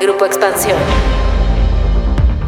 Grupo 0.00 0.24
Expansión. 0.24 0.78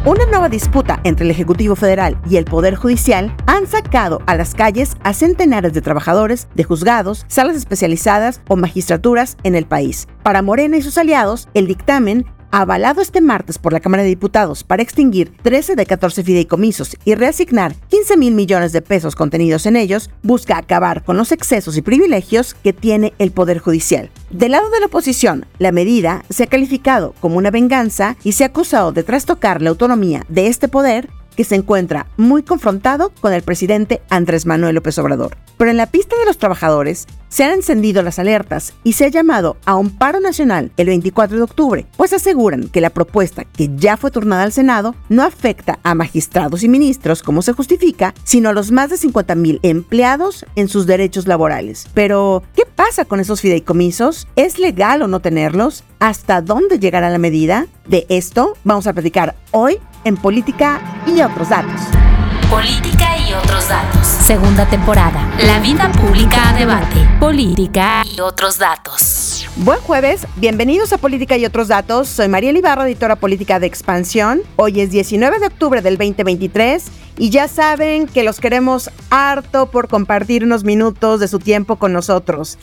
Una 0.06 0.24
nueva 0.24 0.48
disputa 0.48 1.00
entre 1.04 1.26
el 1.26 1.30
Ejecutivo 1.30 1.76
Federal 1.76 2.18
y 2.28 2.36
el 2.36 2.46
Poder 2.46 2.76
Judicial 2.76 3.36
han 3.46 3.66
sacado 3.66 4.22
a 4.26 4.34
las 4.36 4.54
calles 4.54 4.96
a 5.02 5.12
centenares 5.12 5.74
de 5.74 5.82
trabajadores 5.82 6.48
de 6.54 6.64
juzgados, 6.64 7.26
salas 7.28 7.54
especializadas 7.54 8.40
o 8.48 8.56
magistraturas 8.56 9.36
en 9.42 9.54
el 9.54 9.66
país. 9.66 10.08
Para 10.22 10.40
Morena 10.40 10.78
y 10.78 10.82
sus 10.82 10.96
aliados, 10.96 11.50
el 11.52 11.66
dictamen 11.66 12.24
avalado 12.52 13.00
este 13.00 13.20
martes 13.20 13.58
por 13.58 13.72
la 13.72 13.80
Cámara 13.80 14.02
de 14.02 14.10
Diputados 14.10 14.62
para 14.62 14.82
extinguir 14.82 15.32
13 15.42 15.74
de 15.74 15.86
14 15.86 16.22
fideicomisos 16.22 16.96
y 17.04 17.14
reasignar 17.14 17.74
15 17.88 18.16
mil 18.18 18.34
millones 18.34 18.72
de 18.72 18.82
pesos 18.82 19.16
contenidos 19.16 19.66
en 19.66 19.74
ellos, 19.74 20.10
busca 20.22 20.58
acabar 20.58 21.02
con 21.02 21.16
los 21.16 21.32
excesos 21.32 21.76
y 21.78 21.82
privilegios 21.82 22.54
que 22.54 22.74
tiene 22.74 23.14
el 23.18 23.32
Poder 23.32 23.58
Judicial. 23.58 24.10
Del 24.30 24.52
lado 24.52 24.68
de 24.70 24.80
la 24.80 24.86
oposición, 24.86 25.46
la 25.58 25.72
medida 25.72 26.24
se 26.28 26.44
ha 26.44 26.46
calificado 26.46 27.14
como 27.20 27.38
una 27.38 27.50
venganza 27.50 28.16
y 28.22 28.32
se 28.32 28.44
ha 28.44 28.48
acusado 28.48 28.92
de 28.92 29.02
trastocar 29.02 29.62
la 29.62 29.70
autonomía 29.70 30.24
de 30.28 30.46
este 30.46 30.68
poder 30.68 31.08
que 31.36 31.44
se 31.44 31.54
encuentra 31.54 32.06
muy 32.18 32.42
confrontado 32.42 33.10
con 33.20 33.32
el 33.32 33.42
presidente 33.42 34.02
Andrés 34.10 34.44
Manuel 34.44 34.74
López 34.74 34.98
Obrador. 34.98 35.38
Pero 35.56 35.70
en 35.70 35.78
la 35.78 35.86
pista 35.86 36.16
de 36.18 36.26
los 36.26 36.36
trabajadores 36.36 37.06
se 37.32 37.44
han 37.44 37.52
encendido 37.52 38.02
las 38.02 38.18
alertas 38.18 38.74
y 38.84 38.92
se 38.92 39.06
ha 39.06 39.08
llamado 39.08 39.56
a 39.64 39.76
un 39.76 39.88
paro 39.88 40.20
nacional 40.20 40.70
el 40.76 40.88
24 40.88 41.38
de 41.38 41.42
octubre, 41.42 41.86
pues 41.96 42.12
aseguran 42.12 42.68
que 42.68 42.82
la 42.82 42.90
propuesta 42.90 43.44
que 43.44 43.70
ya 43.74 43.96
fue 43.96 44.10
turnada 44.10 44.42
al 44.42 44.52
Senado 44.52 44.94
no 45.08 45.22
afecta 45.22 45.78
a 45.82 45.94
magistrados 45.94 46.62
y 46.62 46.68
ministros 46.68 47.22
como 47.22 47.40
se 47.40 47.54
justifica, 47.54 48.12
sino 48.22 48.50
a 48.50 48.52
los 48.52 48.70
más 48.70 48.90
de 48.90 48.98
50 48.98 49.34
mil 49.34 49.60
empleados 49.62 50.44
en 50.56 50.68
sus 50.68 50.86
derechos 50.86 51.26
laborales. 51.26 51.86
Pero, 51.94 52.42
¿qué 52.54 52.64
pasa 52.66 53.06
con 53.06 53.18
esos 53.18 53.40
fideicomisos? 53.40 54.28
¿Es 54.36 54.58
legal 54.58 55.00
o 55.00 55.08
no 55.08 55.20
tenerlos? 55.20 55.84
¿Hasta 56.00 56.42
dónde 56.42 56.78
llegará 56.78 57.08
la 57.08 57.18
medida? 57.18 57.66
De 57.86 58.04
esto 58.10 58.58
vamos 58.62 58.86
a 58.86 58.92
platicar 58.92 59.36
hoy 59.52 59.78
en 60.04 60.18
política 60.18 60.82
y 61.06 61.22
otros 61.22 61.48
datos. 61.48 61.80
Política 62.50 63.16
y 63.26 63.32
otros 63.32 63.66
datos. 63.70 64.01
Segunda 64.22 64.70
temporada. 64.70 65.28
La 65.44 65.58
vida 65.58 65.90
pública 65.90 66.50
a 66.50 66.52
debate. 66.56 66.94
Política 67.18 68.04
y 68.04 68.20
otros 68.20 68.56
datos. 68.56 69.48
Buen 69.56 69.80
jueves, 69.80 70.28
bienvenidos 70.36 70.92
a 70.92 70.98
Política 70.98 71.36
y 71.36 71.44
otros 71.44 71.66
datos. 71.66 72.06
Soy 72.06 72.28
María 72.28 72.52
Ibarra, 72.52 72.86
editora 72.86 73.16
política 73.16 73.58
de 73.58 73.66
Expansión. 73.66 74.42
Hoy 74.54 74.80
es 74.80 74.92
19 74.92 75.40
de 75.40 75.46
octubre 75.46 75.82
del 75.82 75.98
2023 75.98 76.84
y 77.18 77.30
ya 77.30 77.48
saben 77.48 78.06
que 78.06 78.22
los 78.22 78.38
queremos 78.38 78.90
harto 79.10 79.72
por 79.72 79.88
compartir 79.88 80.44
unos 80.44 80.62
minutos 80.62 81.18
de 81.18 81.26
su 81.26 81.40
tiempo 81.40 81.74
con 81.74 81.92
nosotros. 81.92 82.58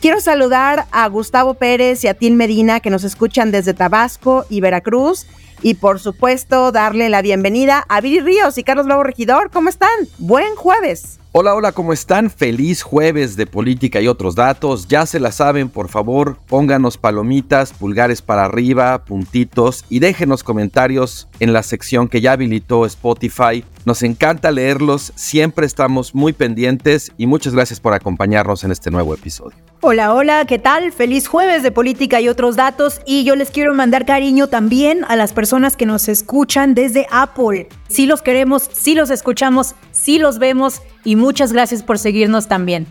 Quiero 0.00 0.18
saludar 0.18 0.86
a 0.92 1.06
Gustavo 1.08 1.52
Pérez 1.52 2.02
y 2.04 2.08
a 2.08 2.14
Tim 2.14 2.36
Medina 2.36 2.80
que 2.80 2.88
nos 2.88 3.04
escuchan 3.04 3.50
desde 3.50 3.74
Tabasco 3.74 4.46
y 4.48 4.62
Veracruz 4.62 5.26
y 5.62 5.74
por 5.74 6.00
supuesto 6.00 6.72
darle 6.72 7.08
la 7.08 7.22
bienvenida 7.22 7.84
a 7.88 8.00
Viri 8.00 8.20
Ríos 8.20 8.58
y 8.58 8.64
Carlos 8.64 8.86
Lobo 8.86 9.04
Regidor. 9.04 9.50
¿Cómo 9.50 9.68
están? 9.68 9.90
Buen 10.18 10.56
jueves. 10.56 11.18
Hola, 11.34 11.54
hola, 11.54 11.72
¿cómo 11.72 11.94
están? 11.94 12.28
Feliz 12.28 12.82
jueves 12.82 13.36
de 13.36 13.46
política 13.46 14.02
y 14.02 14.06
otros 14.06 14.34
datos. 14.34 14.86
Ya 14.88 15.06
se 15.06 15.18
la 15.18 15.32
saben, 15.32 15.70
por 15.70 15.88
favor, 15.88 16.36
pónganos 16.46 16.98
palomitas, 16.98 17.72
pulgares 17.72 18.20
para 18.20 18.44
arriba, 18.44 19.06
puntitos 19.06 19.86
y 19.88 20.00
déjenos 20.00 20.44
comentarios 20.44 21.28
en 21.40 21.54
la 21.54 21.62
sección 21.62 22.08
que 22.08 22.20
ya 22.20 22.32
habilitó 22.32 22.84
Spotify. 22.84 23.64
Nos 23.84 24.04
encanta 24.04 24.52
leerlos, 24.52 25.12
siempre 25.16 25.66
estamos 25.66 26.14
muy 26.14 26.32
pendientes 26.32 27.10
y 27.16 27.26
muchas 27.26 27.52
gracias 27.52 27.80
por 27.80 27.94
acompañarnos 27.94 28.62
en 28.62 28.70
este 28.70 28.92
nuevo 28.92 29.12
episodio. 29.12 29.56
Hola, 29.80 30.14
hola, 30.14 30.44
¿qué 30.46 30.60
tal? 30.60 30.92
Feliz 30.92 31.26
jueves 31.26 31.64
de 31.64 31.72
política 31.72 32.20
y 32.20 32.28
otros 32.28 32.54
datos 32.54 33.00
y 33.06 33.24
yo 33.24 33.34
les 33.34 33.50
quiero 33.50 33.74
mandar 33.74 34.06
cariño 34.06 34.46
también 34.46 35.04
a 35.08 35.16
las 35.16 35.32
personas 35.32 35.76
que 35.76 35.86
nos 35.86 36.08
escuchan 36.08 36.74
desde 36.74 37.08
Apple. 37.10 37.68
Sí 37.88 38.06
los 38.06 38.22
queremos, 38.22 38.70
sí 38.72 38.94
los 38.94 39.10
escuchamos, 39.10 39.74
sí 39.90 40.20
los 40.20 40.38
vemos 40.38 40.80
y 41.02 41.16
muchas 41.16 41.52
gracias 41.52 41.82
por 41.82 41.98
seguirnos 41.98 42.46
también. 42.46 42.86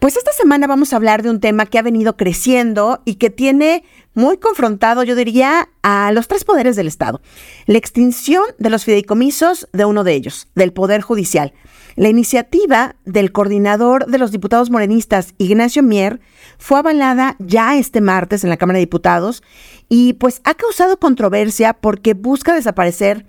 Pues 0.00 0.16
esta 0.16 0.32
semana 0.32 0.66
vamos 0.66 0.92
a 0.92 0.96
hablar 0.96 1.22
de 1.22 1.30
un 1.30 1.40
tema 1.40 1.64
que 1.64 1.78
ha 1.78 1.82
venido 1.82 2.16
creciendo 2.16 3.00
y 3.04 3.14
que 3.14 3.30
tiene 3.30 3.84
muy 4.14 4.38
confrontado, 4.38 5.02
yo 5.02 5.14
diría, 5.14 5.68
a 5.82 6.10
los 6.12 6.28
tres 6.28 6.44
poderes 6.44 6.76
del 6.76 6.86
Estado. 6.86 7.20
La 7.66 7.78
extinción 7.78 8.44
de 8.58 8.70
los 8.70 8.84
fideicomisos 8.84 9.68
de 9.72 9.84
uno 9.84 10.04
de 10.04 10.14
ellos, 10.14 10.48
del 10.54 10.72
Poder 10.72 11.02
Judicial. 11.02 11.52
La 11.96 12.08
iniciativa 12.08 12.96
del 13.04 13.30
coordinador 13.30 14.06
de 14.06 14.18
los 14.18 14.32
diputados 14.32 14.70
morenistas, 14.70 15.34
Ignacio 15.38 15.82
Mier, 15.82 16.20
fue 16.58 16.78
avalada 16.78 17.36
ya 17.38 17.76
este 17.76 18.00
martes 18.00 18.42
en 18.42 18.50
la 18.50 18.56
Cámara 18.56 18.78
de 18.78 18.86
Diputados 18.86 19.42
y 19.88 20.14
pues 20.14 20.40
ha 20.44 20.54
causado 20.54 20.98
controversia 20.98 21.74
porque 21.74 22.14
busca 22.14 22.54
desaparecer 22.54 23.26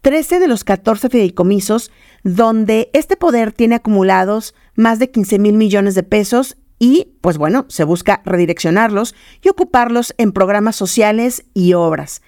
13 0.00 0.40
de 0.40 0.48
los 0.48 0.64
14 0.64 1.08
fideicomisos 1.10 1.92
donde 2.24 2.90
este 2.92 3.16
poder 3.16 3.52
tiene 3.52 3.76
acumulados 3.76 4.54
más 4.74 4.98
de 4.98 5.10
15 5.10 5.38
mil 5.38 5.54
millones 5.54 5.94
de 5.94 6.02
pesos 6.02 6.56
y, 6.78 7.14
pues 7.20 7.38
bueno, 7.38 7.66
se 7.68 7.84
busca 7.84 8.22
redireccionarlos 8.24 9.14
y 9.42 9.48
ocuparlos 9.48 10.14
en 10.18 10.32
programas 10.32 10.76
sociales 10.76 11.44
y 11.54 11.72
obras. 11.72 12.22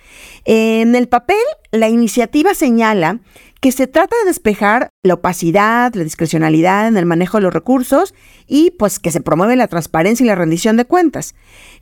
En 0.44 0.94
el 0.94 1.08
papel, 1.08 1.36
la 1.70 1.88
iniciativa 1.88 2.54
señala 2.54 3.20
que 3.60 3.72
se 3.72 3.86
trata 3.86 4.16
de 4.20 4.28
despejar 4.28 4.88
la 5.02 5.14
opacidad, 5.14 5.94
la 5.94 6.04
discrecionalidad 6.04 6.88
en 6.88 6.96
el 6.96 7.06
manejo 7.06 7.36
de 7.36 7.42
los 7.42 7.54
recursos 7.54 8.14
y 8.46 8.70
pues 8.72 8.98
que 8.98 9.12
se 9.12 9.20
promueve 9.20 9.54
la 9.54 9.68
transparencia 9.68 10.24
y 10.24 10.26
la 10.26 10.34
rendición 10.34 10.76
de 10.76 10.86
cuentas, 10.86 11.34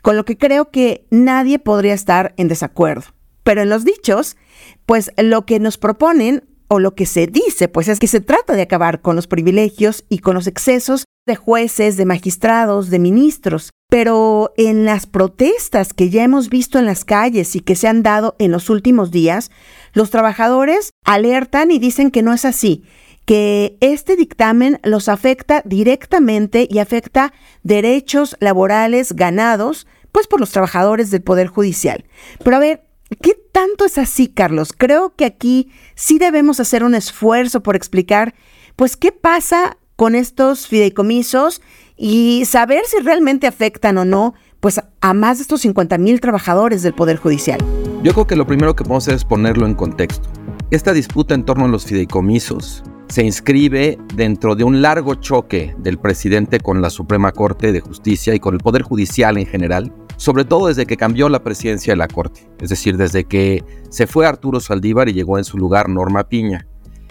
con 0.03 0.17
lo 0.17 0.25
que 0.25 0.37
creo 0.37 0.71
que 0.71 1.07
nadie 1.11 1.59
podría 1.59 1.95
estar 1.95 2.35
en 2.37 2.49
desacuerdo. 2.49 3.05
Pero 3.45 3.63
en 3.63 3.71
los 3.71 3.85
dichos, 3.85 4.37
pues 4.85 5.13
lo 5.17 5.47
que 5.47 5.61
nos 5.61 5.79
proponen 5.79 6.45
o 6.67 6.81
lo 6.81 6.95
que 6.95 7.07
se 7.07 7.27
dice, 7.27 7.69
pues 7.69 7.89
es 7.89 7.99
que 7.99 8.07
se 8.07 8.21
trata 8.21 8.55
de 8.55 8.63
acabar 8.63 9.01
con 9.01 9.17
los 9.17 9.27
privilegios 9.27 10.05
y 10.09 10.19
con 10.19 10.35
los 10.35 10.47
excesos 10.47 11.05
de 11.29 11.37
jueces, 11.37 11.97
de 11.97 12.05
magistrados, 12.05 12.91
de 12.91 12.99
ministros. 12.99 13.71
Pero 13.89 14.53
en 14.57 14.85
las 14.85 15.07
protestas 15.07 15.93
que 15.93 16.11
ya 16.11 16.25
hemos 16.25 16.49
visto 16.49 16.81
en 16.81 16.87
las 16.87 17.05
calles 17.05 17.55
y 17.55 17.61
que 17.61 17.77
se 17.77 17.87
han 17.87 18.03
dado 18.03 18.35
en 18.41 18.51
los 18.51 18.69
últimos 18.69 19.13
días, 19.13 19.53
los 19.93 20.11
trabajadores 20.11 20.91
alertan 21.05 21.71
y 21.71 21.79
dicen 21.79 22.11
que 22.11 22.23
no 22.23 22.35
es 22.35 22.45
así, 22.45 22.83
que 23.25 23.79
este 23.81 24.17
dictamen 24.17 24.81
los 24.83 25.09
afecta 25.09 25.63
directamente 25.65 26.67
y 26.69 26.81
afecta 26.81 27.33
derechos 27.63 28.37
laborales 28.41 29.13
ganados 29.15 29.87
pues 30.13 30.27
por 30.27 30.41
los 30.41 30.51
trabajadores 30.51 31.11
del 31.11 31.23
Poder 31.23 31.47
Judicial. 31.47 32.05
Pero 32.43 32.57
a 32.57 32.61
ver, 32.61 32.85
¿qué 33.23 33.35
tanto 33.53 33.85
es 33.85 33.99
así, 33.99 34.29
Carlos? 34.29 34.75
Creo 34.77 35.15
que 35.15 35.25
aquí 35.25 35.71
sí 35.95 36.19
debemos 36.19 36.61
hacer 36.61 36.85
un 36.85 36.95
esfuerzo 36.95 37.63
por 37.63 37.77
explicar 37.77 38.35
pues 38.77 38.97
qué 38.97 39.13
pasa 39.13 39.78
con 39.99 40.15
estos 40.15 40.69
fideicomisos 40.69 41.61
y 41.97 42.45
saber 42.45 42.83
si 42.87 43.03
realmente 43.03 43.49
afectan 43.49 43.99
o 43.99 44.05
no 44.05 44.35
pues 44.61 44.81
a 45.01 45.13
más 45.13 45.39
de 45.39 45.43
estos 45.43 45.63
50 45.63 45.99
mil 45.99 46.21
trabajadores 46.21 46.85
del 46.85 46.95
Poder 46.95 47.17
Judicial. 47.17 47.59
Yo 48.05 48.13
creo 48.13 48.25
que 48.25 48.37
lo 48.37 48.47
primero 48.47 48.77
que 48.77 48.85
podemos 48.85 49.03
hacer 49.03 49.17
es 49.17 49.25
ponerlo 49.25 49.67
en 49.67 49.75
contexto. 49.75 50.29
Esta 50.71 50.93
disputa 50.93 51.35
en 51.35 51.45
torno 51.45 51.65
a 51.65 51.69
los 51.69 51.85
fideicomisos 51.85 52.85
se 53.09 53.25
inscribe 53.25 53.99
dentro 54.15 54.55
de 54.55 54.63
un 54.63 54.83
largo 54.83 55.17
choque 55.17 55.75
del 55.79 55.99
presidente 55.99 56.61
con 56.61 56.81
la 56.81 56.91
Suprema 56.91 57.33
Corte 57.33 57.73
de 57.73 57.81
Justicia 57.81 58.37
y 58.37 58.39
con 58.39 58.55
el 58.55 58.61
Poder 58.61 58.83
Judicial 58.83 59.37
en 59.37 59.47
general, 59.47 59.93
sobre 60.17 60.45
todo 60.45 60.69
desde 60.69 60.87
que 60.87 60.97
cambió 60.97 61.29
la 61.29 61.43
presidencia 61.43 61.95
de 61.95 61.97
la 61.97 62.07
Corte, 62.07 62.49
es 62.61 62.69
decir, 62.69 62.97
desde 62.97 63.25
que 63.25 63.65
se 63.91 64.07
fue 64.07 64.29
Arturo 64.29 64.61
Saldívar 64.61 65.09
y 65.09 65.15
llegó 65.15 65.39
en 65.39 65.45
su 65.45 65.59
lugar 65.59 65.89
Norma 65.89 66.29
Piña. 66.29 66.69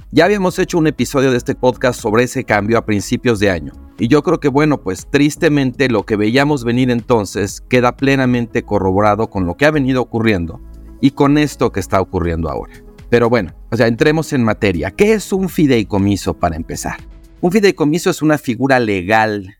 Ya 0.09 0.24
habíamos 0.24 0.57
hecho 0.57 0.77
un 0.77 0.88
episodio 0.88 1.31
de 1.31 1.38
este 1.38 1.54
podcast 1.54 2.00
sobre 2.00 2.24
ese 2.24 2.45
cambio 2.45 2.77
a 2.77 2.86
principios 2.86 3.39
de 3.39 3.51
año. 3.51 3.74
Y 4.00 4.07
yo 4.07 4.24
creo 4.24 4.39
que 4.39 4.48
bueno, 4.48 4.81
pues 4.81 5.06
tristemente 5.12 5.89
lo 5.89 6.06
que 6.06 6.15
veíamos 6.15 6.63
venir 6.63 6.89
entonces 6.92 7.59
queda 7.59 7.98
plenamente 7.98 8.63
corroborado 8.63 9.30
con 9.30 9.45
lo 9.45 9.57
que 9.57 9.65
ha 9.65 9.71
venido 9.71 10.01
ocurriendo 10.01 10.62
y 11.01 11.12
con 11.12 11.38
esto 11.38 11.74
que 11.74 11.81
está 11.81 12.00
ocurriendo 12.00 12.50
ahora. 12.50 12.74
Pero 13.09 13.30
bueno, 13.30 13.54
o 13.69 13.75
sea, 13.75 13.88
entremos 13.88 14.31
en 14.31 14.45
materia. 14.45 14.92
¿Qué 14.92 15.12
es 15.12 15.33
un 15.33 15.50
fideicomiso 15.50 16.36
para 16.36 16.56
empezar? 16.56 17.00
Un 17.42 17.51
fideicomiso 17.51 18.10
es 18.10 18.21
una 18.21 18.38
figura 18.38 18.80
legal 18.80 19.57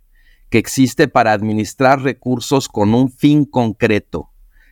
que 0.50 0.59
existe 0.59 1.09
para 1.09 1.33
administrar 1.33 2.01
recursos 2.03 2.69
con 2.69 2.93
un 2.93 3.11
fin 3.11 3.43
concreto, 3.43 4.29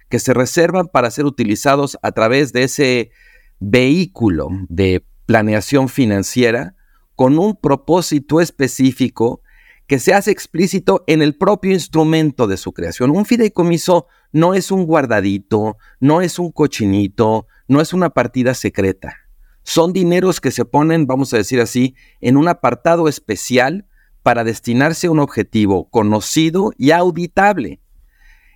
que 0.08 0.20
se 0.20 0.34
reservan 0.34 0.88
para 0.88 1.12
ser 1.12 1.26
utilizados 1.26 1.98
a 2.02 2.14
través 2.14 2.54
de 2.54 2.64
ese 2.64 3.12
vehículo 3.60 4.48
de 4.70 5.04
planeación 5.26 5.90
financiera 5.90 6.76
con 7.16 7.40
un 7.40 7.56
propósito 7.56 8.42
específico 8.42 9.42
que 9.88 10.00
se 10.00 10.14
hace 10.14 10.32
explícito 10.32 11.04
en 11.08 11.22
el 11.22 11.38
propio 11.38 11.72
instrumento 11.72 12.48
de 12.48 12.58
su 12.58 12.74
creación. 12.74 13.12
Un 13.12 13.26
fideicomiso 13.26 14.08
no 14.32 14.54
es 14.54 14.72
un 14.72 14.86
guardadito, 14.86 15.78
no 16.00 16.22
es 16.22 16.40
un 16.40 16.52
cochinito, 16.52 17.48
no 17.68 17.82
es 17.82 17.94
una 17.94 18.10
partida 18.10 18.54
secreta. 18.54 19.16
Son 19.64 19.94
dineros 19.94 20.42
que 20.42 20.52
se 20.52 20.66
ponen, 20.66 21.08
vamos 21.08 21.34
a 21.34 21.38
decir 21.38 21.62
así, 21.62 21.96
en 22.22 22.38
un 22.38 22.48
apartado 22.48 23.08
especial 23.08 23.88
para 24.24 24.44
destinarse 24.44 25.08
a 25.08 25.12
un 25.12 25.20
objetivo 25.20 25.90
conocido 25.90 26.72
y 26.78 26.92
auditable. 26.92 27.80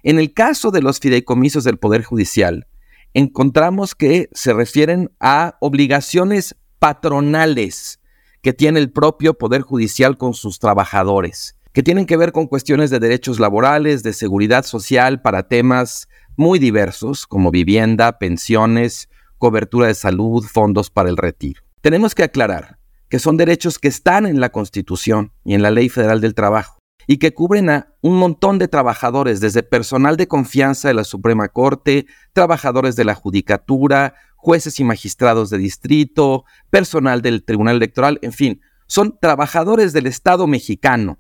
En 0.02 0.18
el 0.18 0.34
caso 0.34 0.72
de 0.72 0.82
los 0.82 1.00
fideicomisos 1.00 1.64
del 1.64 1.78
Poder 1.78 2.04
Judicial, 2.04 2.68
encontramos 3.14 3.96
que 3.96 4.30
se 4.34 4.54
refieren 4.54 5.12
a 5.20 5.58
obligaciones 5.60 6.56
patronales 6.80 8.00
que 8.42 8.54
tiene 8.54 8.80
el 8.80 8.92
propio 8.92 9.34
Poder 9.34 9.62
Judicial 9.62 10.18
con 10.18 10.34
sus 10.34 10.60
trabajadores, 10.60 11.56
que 11.74 11.84
tienen 11.84 12.06
que 12.06 12.18
ver 12.18 12.32
con 12.32 12.48
cuestiones 12.48 12.90
de 12.90 13.00
derechos 13.00 13.40
laborales, 13.40 14.02
de 14.04 14.14
seguridad 14.14 14.64
social 14.64 15.22
para 15.22 15.48
temas 15.48 16.08
muy 16.38 16.58
diversos 16.58 17.28
como 17.28 17.52
vivienda, 17.52 18.18
pensiones, 18.18 19.10
cobertura 19.38 19.88
de 19.88 19.96
salud, 19.96 20.44
fondos 20.46 20.90
para 20.90 21.10
el 21.10 21.18
retiro. 21.18 21.62
Tenemos 21.82 22.16
que 22.16 22.24
aclarar 22.24 22.80
que 23.10 23.20
son 23.20 23.38
derechos 23.38 23.80
que 23.80 23.88
están 23.88 24.26
en 24.26 24.40
la 24.40 24.50
Constitución 24.50 25.34
y 25.44 25.56
en 25.56 25.62
la 25.62 25.72
Ley 25.72 25.90
Federal 25.90 26.22
del 26.22 26.36
Trabajo 26.36 26.79
y 27.12 27.18
que 27.18 27.34
cubren 27.34 27.72
a 27.72 27.88
un 28.02 28.18
montón 28.18 28.60
de 28.60 28.68
trabajadores, 28.68 29.40
desde 29.40 29.64
personal 29.64 30.16
de 30.16 30.28
confianza 30.28 30.90
de 30.90 30.94
la 30.94 31.04
Suprema 31.04 31.48
Corte, 31.48 32.06
trabajadores 32.34 32.96
de 32.96 33.04
la 33.04 33.16
Judicatura, 33.16 34.14
jueces 34.36 34.80
y 34.80 34.84
magistrados 34.84 35.50
de 35.50 35.58
distrito, 35.58 36.46
personal 36.70 37.24
del 37.24 37.44
Tribunal 37.44 37.78
Electoral, 37.78 38.20
en 38.22 38.32
fin, 38.32 38.62
son 38.86 39.18
trabajadores 39.20 39.92
del 39.92 40.06
Estado 40.06 40.46
mexicano, 40.46 41.18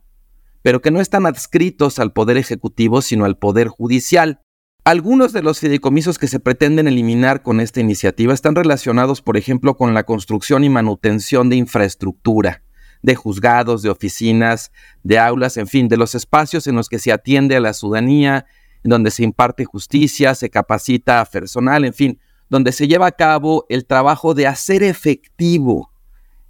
pero 0.61 0.79
que 0.79 0.91
no 0.91 1.01
están 1.01 1.25
adscritos 1.25 1.97
al 1.97 2.13
Poder 2.13 2.37
Ejecutivo, 2.37 3.01
sino 3.01 3.25
al 3.25 3.39
Poder 3.39 3.67
Judicial. 3.67 4.41
Algunos 4.83 5.33
de 5.33 5.41
los 5.41 5.59
fideicomisos 5.59 6.19
que 6.19 6.27
se 6.27 6.39
pretenden 6.39 6.87
eliminar 6.87 7.41
con 7.41 7.59
esta 7.59 7.79
iniciativa 7.79 8.35
están 8.35 8.53
relacionados, 8.53 9.23
por 9.23 9.37
ejemplo, 9.37 9.75
con 9.75 9.95
la 9.95 10.03
construcción 10.03 10.63
y 10.63 10.69
manutención 10.69 11.49
de 11.49 11.55
infraestructura 11.55 12.61
de 13.01 13.15
juzgados, 13.15 13.81
de 13.81 13.89
oficinas, 13.89 14.71
de 15.03 15.19
aulas, 15.19 15.57
en 15.57 15.67
fin, 15.67 15.87
de 15.87 15.97
los 15.97 16.15
espacios 16.15 16.67
en 16.67 16.75
los 16.75 16.89
que 16.89 16.99
se 16.99 17.11
atiende 17.11 17.55
a 17.55 17.59
la 17.61 17.73
ciudadanía, 17.73 18.45
en 18.83 18.89
donde 18.89 19.11
se 19.11 19.23
imparte 19.23 19.65
justicia, 19.65 20.35
se 20.35 20.49
capacita 20.49 21.21
a 21.21 21.25
personal, 21.25 21.85
en 21.85 21.93
fin, 21.93 22.19
donde 22.49 22.71
se 22.71 22.87
lleva 22.87 23.07
a 23.07 23.11
cabo 23.11 23.65
el 23.69 23.85
trabajo 23.85 24.33
de 24.33 24.47
hacer 24.47 24.83
efectivo 24.83 25.91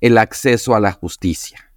el 0.01 0.17
acceso 0.17 0.75
a 0.75 0.79
la 0.79 0.91
justicia. 0.91 1.71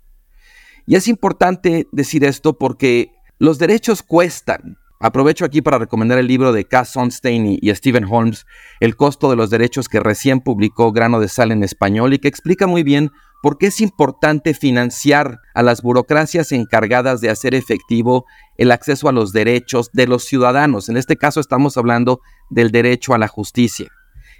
Y 0.86 0.96
es 0.96 1.08
importante 1.08 1.86
decir 1.92 2.24
esto 2.24 2.58
porque 2.58 3.12
los 3.38 3.58
derechos 3.58 4.02
cuestan. 4.02 4.78
Aprovecho 5.00 5.44
aquí 5.44 5.62
para 5.62 5.78
recomendar 5.78 6.18
el 6.18 6.28
libro 6.28 6.52
de 6.52 6.64
Cass 6.64 6.90
Sonstein 6.90 7.58
y 7.60 7.74
Stephen 7.74 8.06
Holmes, 8.08 8.46
El 8.78 8.94
costo 8.94 9.28
de 9.30 9.36
los 9.36 9.50
derechos 9.50 9.88
que 9.88 9.98
recién 9.98 10.40
publicó 10.40 10.92
Grano 10.92 11.18
de 11.18 11.28
Sal 11.28 11.50
en 11.50 11.64
español 11.64 12.14
y 12.14 12.18
que 12.18 12.28
explica 12.28 12.68
muy 12.68 12.84
bien 12.84 13.10
¿Por 13.42 13.58
qué 13.58 13.66
es 13.66 13.80
importante 13.80 14.54
financiar 14.54 15.40
a 15.52 15.64
las 15.64 15.82
burocracias 15.82 16.52
encargadas 16.52 17.20
de 17.20 17.28
hacer 17.28 17.56
efectivo 17.56 18.24
el 18.56 18.70
acceso 18.70 19.08
a 19.08 19.12
los 19.12 19.32
derechos 19.32 19.90
de 19.92 20.06
los 20.06 20.22
ciudadanos? 20.22 20.88
En 20.88 20.96
este 20.96 21.16
caso 21.16 21.40
estamos 21.40 21.76
hablando 21.76 22.20
del 22.50 22.70
derecho 22.70 23.14
a 23.14 23.18
la 23.18 23.26
justicia. 23.26 23.88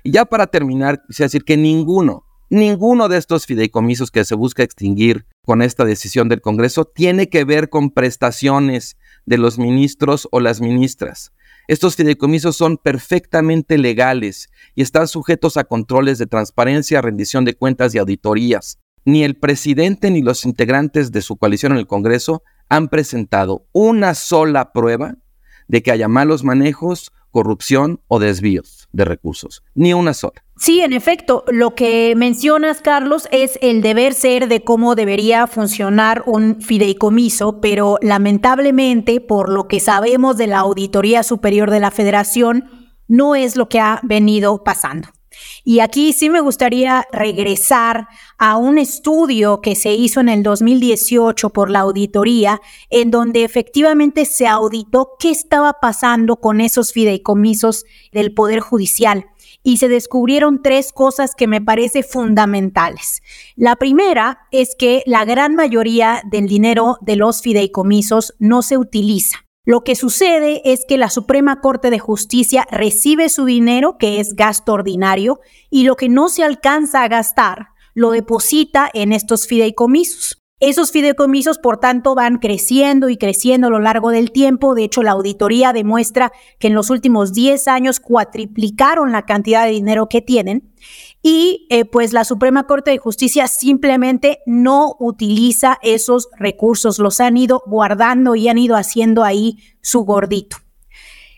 Y 0.04 0.12
ya 0.12 0.24
para 0.24 0.46
terminar, 0.46 1.02
quisiera 1.04 1.26
decir 1.26 1.42
que 1.42 1.56
ninguno, 1.56 2.24
ninguno 2.48 3.08
de 3.08 3.18
estos 3.18 3.44
fideicomisos 3.44 4.12
que 4.12 4.24
se 4.24 4.36
busca 4.36 4.62
extinguir 4.62 5.26
con 5.44 5.62
esta 5.62 5.84
decisión 5.84 6.28
del 6.28 6.40
Congreso 6.40 6.84
tiene 6.84 7.28
que 7.28 7.42
ver 7.42 7.70
con 7.70 7.90
prestaciones 7.90 8.96
de 9.26 9.36
los 9.36 9.58
ministros 9.58 10.28
o 10.30 10.38
las 10.38 10.60
ministras. 10.60 11.32
Estos 11.66 11.96
fideicomisos 11.96 12.56
son 12.56 12.76
perfectamente 12.76 13.78
legales 13.78 14.48
y 14.76 14.82
están 14.82 15.08
sujetos 15.08 15.56
a 15.56 15.64
controles 15.64 16.18
de 16.18 16.26
transparencia, 16.28 17.02
rendición 17.02 17.44
de 17.44 17.54
cuentas 17.54 17.96
y 17.96 17.98
auditorías 17.98 18.78
ni 19.04 19.24
el 19.24 19.36
presidente 19.36 20.10
ni 20.10 20.22
los 20.22 20.44
integrantes 20.44 21.12
de 21.12 21.22
su 21.22 21.36
coalición 21.36 21.72
en 21.72 21.78
el 21.78 21.86
Congreso 21.86 22.42
han 22.68 22.88
presentado 22.88 23.66
una 23.72 24.14
sola 24.14 24.72
prueba 24.72 25.16
de 25.68 25.82
que 25.82 25.92
haya 25.92 26.08
malos 26.08 26.44
manejos, 26.44 27.12
corrupción 27.30 28.00
o 28.08 28.18
desvíos 28.18 28.88
de 28.92 29.04
recursos. 29.04 29.62
Ni 29.74 29.94
una 29.94 30.14
sola. 30.14 30.44
Sí, 30.56 30.80
en 30.80 30.92
efecto, 30.92 31.44
lo 31.48 31.74
que 31.74 32.14
mencionas, 32.14 32.80
Carlos, 32.82 33.26
es 33.32 33.58
el 33.62 33.82
deber 33.82 34.14
ser 34.14 34.48
de 34.48 34.62
cómo 34.62 34.94
debería 34.94 35.46
funcionar 35.46 36.22
un 36.26 36.60
fideicomiso, 36.60 37.60
pero 37.60 37.98
lamentablemente, 38.00 39.20
por 39.20 39.48
lo 39.48 39.66
que 39.66 39.80
sabemos 39.80 40.36
de 40.36 40.46
la 40.46 40.60
Auditoría 40.60 41.22
Superior 41.22 41.70
de 41.70 41.80
la 41.80 41.90
Federación, 41.90 42.70
no 43.08 43.34
es 43.34 43.56
lo 43.56 43.68
que 43.68 43.80
ha 43.80 44.00
venido 44.02 44.62
pasando. 44.62 45.08
Y 45.64 45.80
aquí 45.80 46.12
sí 46.12 46.30
me 46.30 46.40
gustaría 46.40 47.06
regresar 47.12 48.08
a 48.38 48.56
un 48.56 48.78
estudio 48.78 49.60
que 49.60 49.74
se 49.74 49.92
hizo 49.92 50.20
en 50.20 50.28
el 50.28 50.42
2018 50.42 51.50
por 51.50 51.70
la 51.70 51.80
auditoría, 51.80 52.60
en 52.90 53.10
donde 53.10 53.44
efectivamente 53.44 54.24
se 54.24 54.46
auditó 54.46 55.12
qué 55.18 55.30
estaba 55.30 55.74
pasando 55.80 56.36
con 56.36 56.60
esos 56.60 56.92
fideicomisos 56.92 57.84
del 58.12 58.34
Poder 58.34 58.60
Judicial 58.60 59.26
y 59.62 59.76
se 59.76 59.88
descubrieron 59.88 60.62
tres 60.62 60.92
cosas 60.92 61.34
que 61.34 61.46
me 61.46 61.60
parece 61.60 62.02
fundamentales. 62.02 63.22
La 63.56 63.76
primera 63.76 64.48
es 64.50 64.74
que 64.74 65.02
la 65.06 65.24
gran 65.24 65.54
mayoría 65.54 66.22
del 66.24 66.48
dinero 66.48 66.98
de 67.00 67.16
los 67.16 67.42
fideicomisos 67.42 68.34
no 68.38 68.62
se 68.62 68.76
utiliza. 68.76 69.38
Lo 69.64 69.84
que 69.84 69.94
sucede 69.94 70.60
es 70.64 70.84
que 70.86 70.98
la 70.98 71.08
Suprema 71.08 71.60
Corte 71.60 71.90
de 71.90 72.00
Justicia 72.00 72.66
recibe 72.70 73.28
su 73.28 73.44
dinero, 73.44 73.96
que 73.96 74.18
es 74.18 74.34
gasto 74.34 74.72
ordinario, 74.72 75.38
y 75.70 75.84
lo 75.84 75.94
que 75.94 76.08
no 76.08 76.28
se 76.28 76.42
alcanza 76.42 77.04
a 77.04 77.08
gastar 77.08 77.68
lo 77.94 78.10
deposita 78.10 78.90
en 78.92 79.12
estos 79.12 79.46
fideicomisos. 79.46 80.42
Esos 80.58 80.90
fideicomisos, 80.92 81.58
por 81.58 81.78
tanto, 81.78 82.14
van 82.14 82.38
creciendo 82.38 83.08
y 83.08 83.16
creciendo 83.16 83.66
a 83.66 83.70
lo 83.70 83.80
largo 83.80 84.10
del 84.10 84.30
tiempo. 84.30 84.74
De 84.74 84.84
hecho, 84.84 85.02
la 85.02 85.10
auditoría 85.12 85.72
demuestra 85.72 86.32
que 86.58 86.68
en 86.68 86.74
los 86.74 86.88
últimos 86.88 87.32
10 87.32 87.66
años 87.68 87.98
cuatriplicaron 87.98 89.10
la 89.10 89.26
cantidad 89.26 89.64
de 89.64 89.72
dinero 89.72 90.08
que 90.08 90.22
tienen 90.22 90.72
y 91.22 91.66
eh, 91.70 91.84
pues 91.84 92.12
la 92.12 92.24
Suprema 92.24 92.66
Corte 92.66 92.90
de 92.90 92.98
Justicia 92.98 93.46
simplemente 93.46 94.40
no 94.44 94.96
utiliza 94.98 95.78
esos 95.82 96.28
recursos, 96.36 96.98
los 96.98 97.20
han 97.20 97.36
ido 97.36 97.62
guardando 97.66 98.34
y 98.34 98.48
han 98.48 98.58
ido 98.58 98.76
haciendo 98.76 99.22
ahí 99.22 99.58
su 99.80 100.00
gordito. 100.00 100.56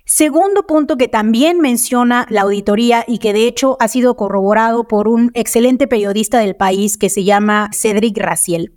Segundo 0.06 0.66
punto 0.66 0.96
que 0.96 1.08
también 1.08 1.60
menciona 1.60 2.26
la 2.28 2.42
auditoría 2.42 3.04
y 3.06 3.18
que 3.18 3.32
de 3.32 3.46
hecho 3.46 3.76
ha 3.80 3.88
sido 3.88 4.16
corroborado 4.16 4.86
por 4.86 5.08
un 5.08 5.30
excelente 5.34 5.86
periodista 5.86 6.38
del 6.38 6.56
país 6.56 6.98
que 6.98 7.08
se 7.08 7.24
llama 7.24 7.70
Cedric 7.72 8.18
Raciel 8.18 8.72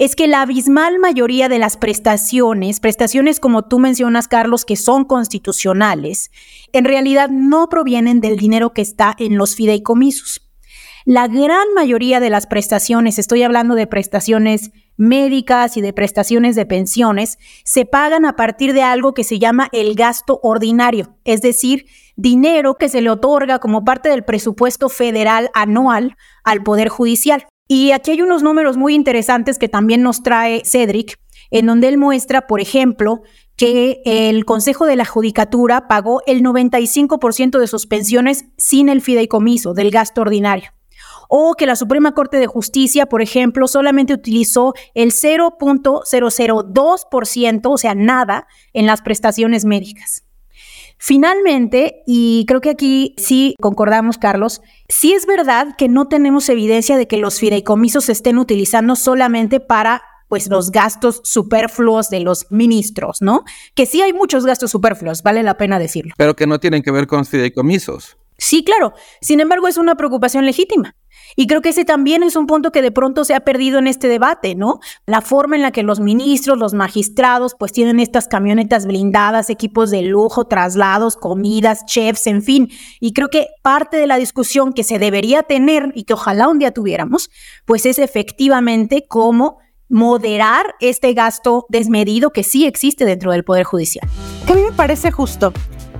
es 0.00 0.16
que 0.16 0.26
la 0.26 0.40
abismal 0.40 0.98
mayoría 0.98 1.50
de 1.50 1.58
las 1.58 1.76
prestaciones, 1.76 2.80
prestaciones 2.80 3.38
como 3.38 3.66
tú 3.66 3.78
mencionas, 3.78 4.28
Carlos, 4.28 4.64
que 4.64 4.76
son 4.76 5.04
constitucionales, 5.04 6.30
en 6.72 6.86
realidad 6.86 7.28
no 7.28 7.68
provienen 7.68 8.22
del 8.22 8.38
dinero 8.38 8.72
que 8.72 8.80
está 8.80 9.14
en 9.18 9.36
los 9.36 9.54
fideicomisos. 9.54 10.50
La 11.04 11.28
gran 11.28 11.74
mayoría 11.74 12.18
de 12.18 12.30
las 12.30 12.46
prestaciones, 12.46 13.18
estoy 13.18 13.42
hablando 13.42 13.74
de 13.74 13.86
prestaciones 13.86 14.70
médicas 14.96 15.76
y 15.76 15.82
de 15.82 15.92
prestaciones 15.92 16.56
de 16.56 16.64
pensiones, 16.64 17.38
se 17.64 17.84
pagan 17.84 18.24
a 18.24 18.36
partir 18.36 18.72
de 18.72 18.82
algo 18.82 19.12
que 19.12 19.24
se 19.24 19.38
llama 19.38 19.68
el 19.70 19.94
gasto 19.96 20.40
ordinario, 20.42 21.18
es 21.24 21.42
decir, 21.42 21.84
dinero 22.16 22.76
que 22.76 22.88
se 22.88 23.02
le 23.02 23.10
otorga 23.10 23.58
como 23.58 23.84
parte 23.84 24.08
del 24.08 24.24
presupuesto 24.24 24.88
federal 24.88 25.50
anual 25.52 26.16
al 26.42 26.62
Poder 26.62 26.88
Judicial. 26.88 27.46
Y 27.72 27.92
aquí 27.92 28.10
hay 28.10 28.20
unos 28.20 28.42
números 28.42 28.76
muy 28.76 28.96
interesantes 28.96 29.56
que 29.56 29.68
también 29.68 30.02
nos 30.02 30.24
trae 30.24 30.64
Cedric, 30.64 31.20
en 31.52 31.66
donde 31.66 31.86
él 31.86 31.98
muestra, 31.98 32.48
por 32.48 32.60
ejemplo, 32.60 33.22
que 33.54 34.02
el 34.04 34.44
Consejo 34.44 34.86
de 34.86 34.96
la 34.96 35.04
Judicatura 35.04 35.86
pagó 35.86 36.20
el 36.26 36.42
95% 36.42 37.60
de 37.60 37.68
sus 37.68 37.86
pensiones 37.86 38.46
sin 38.58 38.88
el 38.88 39.00
fideicomiso 39.00 39.72
del 39.72 39.92
gasto 39.92 40.22
ordinario. 40.22 40.72
O 41.28 41.54
que 41.54 41.66
la 41.66 41.76
Suprema 41.76 42.12
Corte 42.12 42.38
de 42.38 42.48
Justicia, 42.48 43.06
por 43.06 43.22
ejemplo, 43.22 43.68
solamente 43.68 44.14
utilizó 44.14 44.74
el 44.94 45.12
0.002%, 45.12 47.72
o 47.72 47.78
sea, 47.78 47.94
nada, 47.94 48.48
en 48.72 48.86
las 48.86 49.00
prestaciones 49.00 49.64
médicas. 49.64 50.24
Finalmente, 51.02 52.02
y 52.06 52.44
creo 52.46 52.60
que 52.60 52.68
aquí 52.68 53.14
sí 53.16 53.54
concordamos, 53.58 54.18
Carlos, 54.18 54.60
sí 54.86 55.14
es 55.14 55.24
verdad 55.24 55.74
que 55.78 55.88
no 55.88 56.08
tenemos 56.08 56.46
evidencia 56.50 56.98
de 56.98 57.08
que 57.08 57.16
los 57.16 57.38
fideicomisos 57.38 58.04
se 58.04 58.12
estén 58.12 58.36
utilizando 58.36 58.94
solamente 58.96 59.60
para 59.60 60.02
pues 60.28 60.48
los 60.48 60.70
gastos 60.70 61.22
superfluos 61.24 62.10
de 62.10 62.20
los 62.20 62.46
ministros, 62.50 63.22
¿no? 63.22 63.44
Que 63.74 63.86
sí 63.86 64.02
hay 64.02 64.12
muchos 64.12 64.44
gastos 64.44 64.70
superfluos, 64.70 65.22
vale 65.22 65.42
la 65.42 65.56
pena 65.56 65.78
decirlo. 65.78 66.12
Pero 66.18 66.36
que 66.36 66.46
no 66.46 66.60
tienen 66.60 66.82
que 66.82 66.90
ver 66.90 67.06
con 67.06 67.24
fideicomisos. 67.24 68.18
Sí, 68.36 68.62
claro. 68.62 68.92
Sin 69.22 69.40
embargo, 69.40 69.68
es 69.68 69.78
una 69.78 69.96
preocupación 69.96 70.44
legítima. 70.44 70.96
Y 71.36 71.46
creo 71.46 71.62
que 71.62 71.70
ese 71.70 71.84
también 71.84 72.22
es 72.22 72.36
un 72.36 72.46
punto 72.46 72.72
que 72.72 72.82
de 72.82 72.92
pronto 72.92 73.24
se 73.24 73.34
ha 73.34 73.40
perdido 73.40 73.78
en 73.78 73.86
este 73.86 74.08
debate, 74.08 74.54
¿no? 74.54 74.80
La 75.06 75.20
forma 75.20 75.56
en 75.56 75.62
la 75.62 75.70
que 75.70 75.82
los 75.82 76.00
ministros, 76.00 76.58
los 76.58 76.74
magistrados, 76.74 77.54
pues 77.58 77.72
tienen 77.72 78.00
estas 78.00 78.28
camionetas 78.28 78.86
blindadas, 78.86 79.50
equipos 79.50 79.90
de 79.90 80.02
lujo, 80.02 80.46
traslados, 80.46 81.16
comidas, 81.16 81.84
chefs, 81.86 82.26
en 82.26 82.42
fin. 82.42 82.68
Y 83.00 83.12
creo 83.12 83.28
que 83.28 83.48
parte 83.62 83.96
de 83.96 84.06
la 84.06 84.16
discusión 84.16 84.72
que 84.72 84.84
se 84.84 84.98
debería 84.98 85.42
tener 85.42 85.92
y 85.94 86.04
que 86.04 86.14
ojalá 86.14 86.48
un 86.48 86.58
día 86.58 86.72
tuviéramos, 86.72 87.30
pues 87.64 87.86
es 87.86 87.98
efectivamente 87.98 89.04
cómo 89.08 89.58
moderar 89.88 90.76
este 90.80 91.12
gasto 91.14 91.66
desmedido 91.68 92.30
que 92.30 92.44
sí 92.44 92.64
existe 92.64 93.04
dentro 93.04 93.32
del 93.32 93.44
Poder 93.44 93.64
Judicial. 93.64 94.08
a 94.46 94.54
mí 94.54 94.62
me 94.62 94.72
parece 94.72 95.10
justo 95.10 95.52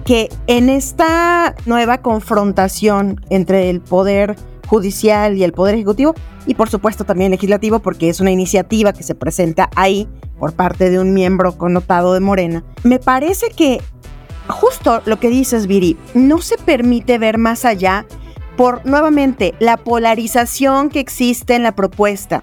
que 0.04 0.30
en 0.46 0.68
esta 0.68 1.54
nueva 1.66 1.98
confrontación 1.98 3.20
entre 3.30 3.68
el 3.68 3.80
Poder 3.80 4.36
Judicial 4.70 5.36
y 5.36 5.42
el 5.42 5.52
Poder 5.52 5.74
Ejecutivo, 5.74 6.14
y 6.46 6.54
por 6.54 6.70
supuesto 6.70 7.04
también 7.04 7.32
legislativo, 7.32 7.80
porque 7.80 8.08
es 8.08 8.20
una 8.20 8.30
iniciativa 8.30 8.92
que 8.92 9.02
se 9.02 9.16
presenta 9.16 9.68
ahí 9.74 10.08
por 10.38 10.52
parte 10.52 10.90
de 10.90 11.00
un 11.00 11.12
miembro 11.12 11.58
connotado 11.58 12.14
de 12.14 12.20
Morena, 12.20 12.64
me 12.84 13.00
parece 13.00 13.48
que 13.50 13.80
justo 14.46 15.02
lo 15.06 15.18
que 15.18 15.28
dices, 15.28 15.66
Viri, 15.66 15.96
no 16.14 16.38
se 16.38 16.56
permite 16.56 17.18
ver 17.18 17.36
más 17.36 17.64
allá 17.64 18.06
por 18.56 18.86
nuevamente 18.86 19.54
la 19.58 19.76
polarización 19.76 20.88
que 20.88 21.00
existe 21.00 21.56
en 21.56 21.64
la 21.64 21.74
propuesta. 21.74 22.42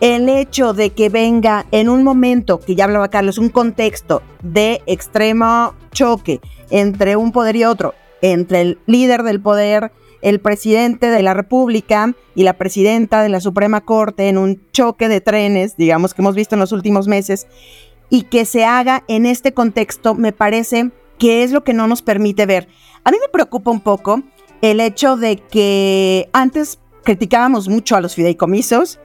El 0.00 0.28
hecho 0.28 0.74
de 0.74 0.90
que 0.90 1.08
venga 1.08 1.66
en 1.72 1.88
un 1.88 2.04
momento, 2.04 2.60
que 2.60 2.76
ya 2.76 2.84
hablaba 2.84 3.08
Carlos, 3.08 3.36
un 3.36 3.48
contexto 3.48 4.22
de 4.42 4.80
extremo 4.86 5.74
choque 5.90 6.40
entre 6.70 7.16
un 7.16 7.32
poder 7.32 7.56
y 7.56 7.64
otro, 7.64 7.94
entre 8.22 8.60
el 8.60 8.78
líder 8.86 9.24
del 9.24 9.40
poder, 9.40 9.90
el 10.22 10.40
presidente 10.40 11.08
de 11.10 11.22
la 11.22 11.34
República 11.34 12.14
y 12.34 12.42
la 12.42 12.54
presidenta 12.54 13.22
de 13.22 13.28
la 13.28 13.40
Suprema 13.40 13.80
Corte 13.82 14.28
en 14.28 14.38
un 14.38 14.60
choque 14.72 15.08
de 15.08 15.20
trenes, 15.20 15.76
digamos 15.76 16.14
que 16.14 16.22
hemos 16.22 16.34
visto 16.34 16.54
en 16.54 16.60
los 16.60 16.72
últimos 16.72 17.08
meses, 17.08 17.46
y 18.10 18.22
que 18.22 18.44
se 18.44 18.64
haga 18.64 19.04
en 19.08 19.26
este 19.26 19.52
contexto, 19.52 20.14
me 20.14 20.32
parece 20.32 20.90
que 21.18 21.42
es 21.42 21.52
lo 21.52 21.64
que 21.64 21.74
no 21.74 21.86
nos 21.86 22.02
permite 22.02 22.46
ver. 22.46 22.68
A 23.04 23.10
mí 23.10 23.18
me 23.20 23.28
preocupa 23.28 23.70
un 23.70 23.80
poco 23.80 24.22
el 24.62 24.80
hecho 24.80 25.16
de 25.16 25.36
que 25.36 26.28
antes 26.32 26.78
criticábamos 27.04 27.68
mucho 27.68 27.96
a 27.96 28.00
los 28.00 28.14
fideicomisos, 28.14 28.98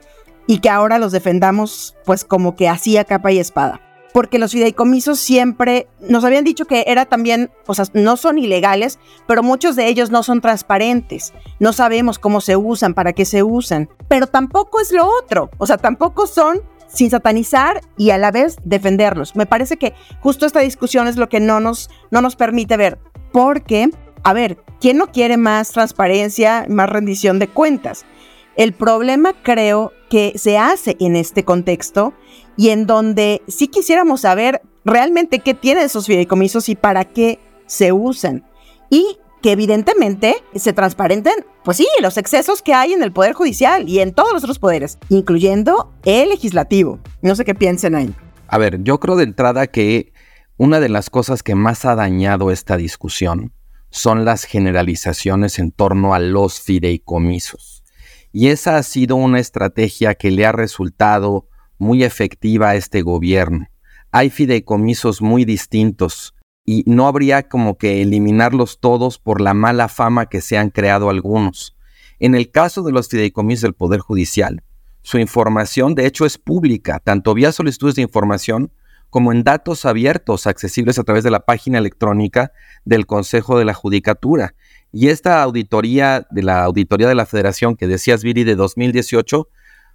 y 0.46 0.58
que 0.58 0.68
ahora 0.68 0.98
los 0.98 1.12
defendamos 1.12 1.96
pues 2.04 2.24
como 2.24 2.54
que 2.56 2.68
hacía 2.68 3.04
capa 3.04 3.32
y 3.32 3.38
espada. 3.38 3.80
Porque 4.14 4.38
los 4.38 4.52
fideicomisos 4.52 5.18
siempre 5.18 5.88
nos 5.98 6.22
habían 6.24 6.44
dicho 6.44 6.66
que 6.66 6.84
era 6.86 7.04
también, 7.04 7.50
o 7.66 7.74
sea, 7.74 7.86
no 7.94 8.16
son 8.16 8.38
ilegales, 8.38 9.00
pero 9.26 9.42
muchos 9.42 9.74
de 9.74 9.88
ellos 9.88 10.12
no 10.12 10.22
son 10.22 10.40
transparentes. 10.40 11.34
No 11.58 11.72
sabemos 11.72 12.20
cómo 12.20 12.40
se 12.40 12.54
usan, 12.54 12.94
para 12.94 13.12
qué 13.12 13.24
se 13.24 13.42
usan. 13.42 13.88
Pero 14.06 14.28
tampoco 14.28 14.80
es 14.80 14.92
lo 14.92 15.04
otro. 15.04 15.50
O 15.58 15.66
sea, 15.66 15.78
tampoco 15.78 16.28
son 16.28 16.62
sin 16.86 17.10
satanizar 17.10 17.80
y 17.96 18.10
a 18.10 18.18
la 18.18 18.30
vez 18.30 18.56
defenderlos. 18.62 19.34
Me 19.34 19.46
parece 19.46 19.78
que 19.78 19.94
justo 20.20 20.46
esta 20.46 20.60
discusión 20.60 21.08
es 21.08 21.16
lo 21.16 21.28
que 21.28 21.40
no 21.40 21.58
nos, 21.58 21.90
no 22.12 22.22
nos 22.22 22.36
permite 22.36 22.76
ver. 22.76 23.00
Porque, 23.32 23.90
a 24.22 24.32
ver, 24.32 24.58
¿quién 24.80 24.96
no 24.96 25.08
quiere 25.08 25.38
más 25.38 25.72
transparencia, 25.72 26.66
más 26.68 26.88
rendición 26.88 27.40
de 27.40 27.48
cuentas? 27.48 28.06
El 28.54 28.74
problema 28.74 29.32
creo 29.42 29.92
que 30.08 30.34
se 30.36 30.56
hace 30.56 30.96
en 31.00 31.16
este 31.16 31.44
contexto 31.44 32.14
y 32.56 32.70
en 32.70 32.86
donde 32.86 33.42
sí 33.48 33.68
quisiéramos 33.68 34.22
saber 34.22 34.62
realmente 34.84 35.40
qué 35.40 35.54
tienen 35.54 35.84
esos 35.84 36.06
fideicomisos 36.06 36.68
y 36.68 36.76
para 36.76 37.04
qué 37.04 37.40
se 37.66 37.92
usan. 37.92 38.44
Y 38.90 39.18
que 39.42 39.52
evidentemente 39.52 40.36
se 40.54 40.72
transparenten, 40.72 41.34
pues 41.64 41.76
sí, 41.76 41.86
los 42.00 42.16
excesos 42.16 42.62
que 42.62 42.72
hay 42.72 42.94
en 42.94 43.02
el 43.02 43.12
Poder 43.12 43.34
Judicial 43.34 43.88
y 43.88 44.00
en 44.00 44.14
todos 44.14 44.32
los 44.32 44.42
otros 44.42 44.58
poderes, 44.58 44.98
incluyendo 45.10 45.92
el 46.04 46.30
legislativo. 46.30 46.98
No 47.20 47.36
sé 47.36 47.44
qué 47.44 47.54
piensen 47.54 47.94
ahí. 47.94 48.14
A 48.48 48.56
ver, 48.56 48.82
yo 48.82 49.00
creo 49.00 49.16
de 49.16 49.24
entrada 49.24 49.66
que 49.66 50.12
una 50.56 50.80
de 50.80 50.88
las 50.88 51.10
cosas 51.10 51.42
que 51.42 51.54
más 51.54 51.84
ha 51.84 51.94
dañado 51.94 52.50
esta 52.50 52.76
discusión 52.76 53.52
son 53.90 54.24
las 54.24 54.44
generalizaciones 54.44 55.58
en 55.58 55.72
torno 55.72 56.14
a 56.14 56.20
los 56.20 56.60
fideicomisos. 56.60 57.84
Y 58.32 58.48
esa 58.48 58.76
ha 58.76 58.82
sido 58.82 59.16
una 59.16 59.40
estrategia 59.40 60.14
que 60.14 60.30
le 60.30 60.46
ha 60.46 60.52
resultado 60.52 61.48
muy 61.78 62.04
efectiva 62.04 62.74
este 62.74 63.02
gobierno. 63.02 63.66
Hay 64.10 64.30
fideicomisos 64.30 65.20
muy 65.20 65.44
distintos 65.44 66.34
y 66.64 66.84
no 66.86 67.06
habría 67.06 67.48
como 67.48 67.76
que 67.76 68.00
eliminarlos 68.00 68.80
todos 68.80 69.18
por 69.18 69.40
la 69.40 69.54
mala 69.54 69.88
fama 69.88 70.26
que 70.26 70.40
se 70.40 70.56
han 70.56 70.70
creado 70.70 71.10
algunos. 71.10 71.76
En 72.18 72.34
el 72.34 72.50
caso 72.50 72.82
de 72.82 72.92
los 72.92 73.08
fideicomisos 73.08 73.62
del 73.62 73.74
Poder 73.74 74.00
Judicial, 74.00 74.62
su 75.02 75.18
información 75.18 75.94
de 75.94 76.06
hecho 76.06 76.24
es 76.24 76.38
pública, 76.38 77.00
tanto 77.00 77.34
vía 77.34 77.52
solicitudes 77.52 77.96
de 77.96 78.02
información 78.02 78.72
como 79.10 79.30
en 79.30 79.44
datos 79.44 79.84
abiertos 79.84 80.46
accesibles 80.46 80.98
a 80.98 81.04
través 81.04 81.22
de 81.22 81.30
la 81.30 81.40
página 81.40 81.78
electrónica 81.78 82.52
del 82.84 83.06
Consejo 83.06 83.58
de 83.58 83.64
la 83.64 83.74
Judicatura. 83.74 84.54
Y 84.90 85.08
esta 85.08 85.42
auditoría 85.42 86.26
de 86.30 86.42
la 86.42 86.64
Auditoría 86.64 87.06
de 87.06 87.14
la 87.14 87.26
Federación 87.26 87.76
que 87.76 87.86
decías, 87.86 88.24
Viri, 88.24 88.44
de 88.44 88.56
2018, 88.56 89.48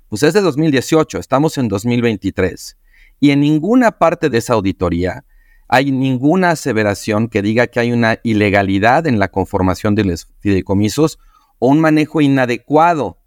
pues 0.09 0.23
es 0.23 0.33
de 0.33 0.41
2018, 0.41 1.19
estamos 1.19 1.57
en 1.57 1.67
2023. 1.67 2.77
Y 3.19 3.31
en 3.31 3.41
ninguna 3.41 3.91
parte 3.91 4.29
de 4.29 4.39
esa 4.39 4.53
auditoría 4.53 5.23
hay 5.67 5.91
ninguna 5.91 6.51
aseveración 6.51 7.27
que 7.27 7.43
diga 7.43 7.67
que 7.67 7.79
hay 7.79 7.91
una 7.91 8.19
ilegalidad 8.23 9.05
en 9.05 9.19
la 9.19 9.27
conformación 9.27 9.93
de 9.93 10.03
los 10.03 10.27
fideicomisos 10.39 11.19
o 11.59 11.67
un 11.67 11.79
manejo 11.79 12.21
inadecuado 12.21 13.19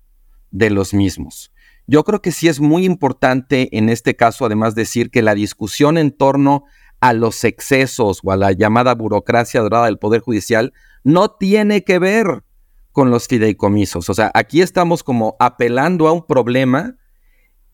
de 0.51 0.71
los 0.71 0.93
mismos. 0.93 1.53
Yo 1.87 2.03
creo 2.03 2.21
que 2.21 2.33
sí 2.33 2.49
es 2.49 2.59
muy 2.59 2.85
importante 2.85 3.77
en 3.77 3.89
este 3.89 4.17
caso 4.17 4.45
además 4.45 4.75
decir 4.75 5.11
que 5.11 5.23
la 5.23 5.35
discusión 5.35 5.99
en 5.99 6.11
torno 6.11 6.65
a 7.01 7.13
los 7.13 7.45
excesos 7.45 8.21
o 8.25 8.33
a 8.33 8.37
la 8.37 8.53
llamada 8.53 8.95
burocracia 8.95 9.61
dorada 9.61 9.87
del 9.87 9.99
Poder 9.99 10.21
Judicial 10.21 10.73
no 11.05 11.31
tiene 11.31 11.85
que 11.85 11.99
ver 12.01 12.45
con 12.93 13.11
los 13.11 13.27
fideicomisos. 13.27 14.09
O 14.09 14.15
sea, 14.15 14.31
aquí 14.35 14.61
estamos 14.61 15.03
como 15.03 15.37
apelando 15.41 16.07
a 16.07 16.13
un 16.13 16.27
problema 16.27 16.97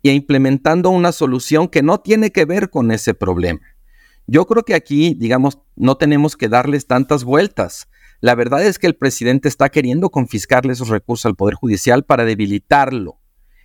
e 0.03 0.13
implementando 0.13 0.91
una 0.91 1.13
solución 1.13 1.69
que 1.69 1.83
no 1.83 1.99
tiene 1.99 2.31
que 2.31 2.45
ver 2.45 2.71
con 2.71 2.91
ese 2.93 3.15
problema. 3.15 3.61
Yo 4.27 4.47
creo 4.47 4.65
que 4.65 4.75
aquí, 4.75 5.15
digamos, 5.19 5.59
no 5.75 5.97
tenemos 5.97 6.37
que 6.37 6.49
darles 6.49 6.87
tantas 6.87 7.25
vueltas. 7.25 7.89
La 8.21 8.35
verdad 8.35 8.65
es 8.65 8.79
que 8.79 8.87
el 8.87 8.97
presidente 8.97 9.49
está 9.49 9.69
queriendo 9.71 10.11
confiscarle 10.11 10.73
esos 10.73 10.89
recursos 10.89 11.27
al 11.27 11.35
Poder 11.35 11.55
Judicial 11.55 12.05
para 12.05 12.25
debilitarlo. 12.25 13.19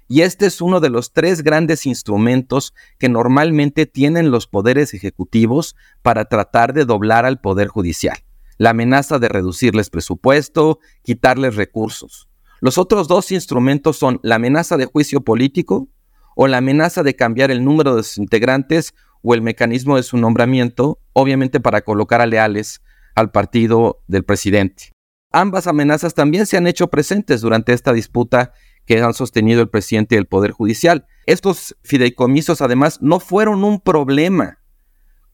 Y 0.08 0.22
este 0.22 0.46
es 0.46 0.62
uno 0.62 0.80
de 0.80 0.90
los 0.90 1.12
tres 1.12 1.44
grandes 1.44 1.86
instrumentos 1.86 2.74
que 2.98 3.10
normalmente 3.10 3.86
tienen 3.86 4.32
los 4.32 4.48
poderes 4.48 4.94
ejecutivos 4.94 5.76
para 6.02 6.26
tratar 6.26 6.74
de 6.74 6.86
doblar 6.86 7.26
al 7.26 7.40
Poder 7.40 7.68
Judicial 7.68 8.18
la 8.58 8.72
amenaza 8.72 9.20
de 9.20 9.30
reducirles 9.30 9.90
presupuesto, 9.90 10.80
quitarles 11.04 11.56
recursos. 11.56 12.30
Los 12.62 12.78
otros 12.78 13.08
dos 13.08 13.32
instrumentos 13.32 13.98
son 13.98 14.20
la 14.24 14.36
amenaza 14.36 14.78
de 14.78 14.86
juicio 14.86 15.22
político 15.22 15.90
o 16.36 16.48
la 16.48 16.58
amenaza 16.58 17.04
de 17.04 17.16
cambiar 17.16 17.52
el 17.52 17.64
número 17.64 17.96
de 17.96 18.04
sus 18.04 18.18
integrantes 18.18 18.94
o 19.22 19.34
el 19.34 19.42
mecanismo 19.42 19.96
de 19.96 20.04
su 20.04 20.18
nombramiento, 20.18 21.00
obviamente 21.14 21.60
para 21.60 21.82
colocar 21.82 22.22
a 22.22 22.26
leales 22.26 22.82
al 23.16 23.32
partido 23.32 24.02
del 24.08 24.24
presidente. 24.24 24.92
Ambas 25.32 25.68
amenazas 25.68 26.14
también 26.14 26.46
se 26.46 26.58
han 26.58 26.68
hecho 26.68 26.90
presentes 26.90 27.42
durante 27.42 27.74
esta 27.74 27.92
disputa 27.92 28.54
que 28.86 29.02
han 29.02 29.14
sostenido 29.14 29.62
el 29.62 29.70
presidente 29.70 30.16
y 30.16 30.18
el 30.18 30.28
Poder 30.28 30.52
Judicial. 30.52 31.06
Estos 31.26 31.76
fideicomisos 31.84 32.62
además 32.62 33.02
no 33.02 33.20
fueron 33.20 33.64
un 33.64 33.80
problema 33.80 34.60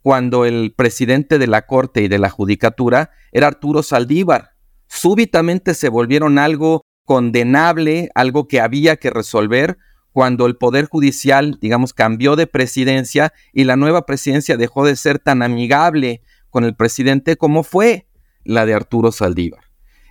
cuando 0.02 0.46
el 0.46 0.74
presidente 0.76 1.40
de 1.40 1.48
la 1.48 1.66
Corte 1.66 2.02
y 2.02 2.08
de 2.08 2.20
la 2.20 2.30
Judicatura 2.30 3.12
era 3.32 3.48
Arturo 3.48 3.84
Saldívar. 3.84 4.52
Súbitamente 4.88 5.74
se 5.74 5.90
volvieron 5.90 6.40
algo 6.40 6.82
condenable, 7.06 8.10
algo 8.16 8.48
que 8.48 8.62
había 8.62 8.98
que 8.98 9.10
resolver 9.10 9.78
cuando 10.12 10.46
el 10.46 10.58
Poder 10.58 10.86
Judicial, 10.86 11.58
digamos, 11.62 11.94
cambió 11.94 12.36
de 12.36 12.48
presidencia 12.48 13.34
y 13.54 13.64
la 13.64 13.76
nueva 13.76 14.06
presidencia 14.06 14.58
dejó 14.58 14.86
de 14.86 14.96
ser 14.96 15.20
tan 15.20 15.42
amigable 15.42 16.22
con 16.50 16.64
el 16.64 16.76
presidente 16.76 17.38
como 17.38 17.64
fue 17.64 18.08
la 18.44 18.66
de 18.66 18.74
Arturo 18.74 19.12
Saldívar. 19.12 19.66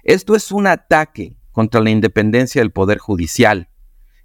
Esto 0.04 0.36
es 0.36 0.52
un 0.52 0.66
ataque 0.66 1.36
contra 1.52 1.80
la 1.80 1.90
independencia 1.90 2.60
del 2.60 2.70
Poder 2.70 2.98
Judicial. 2.98 3.68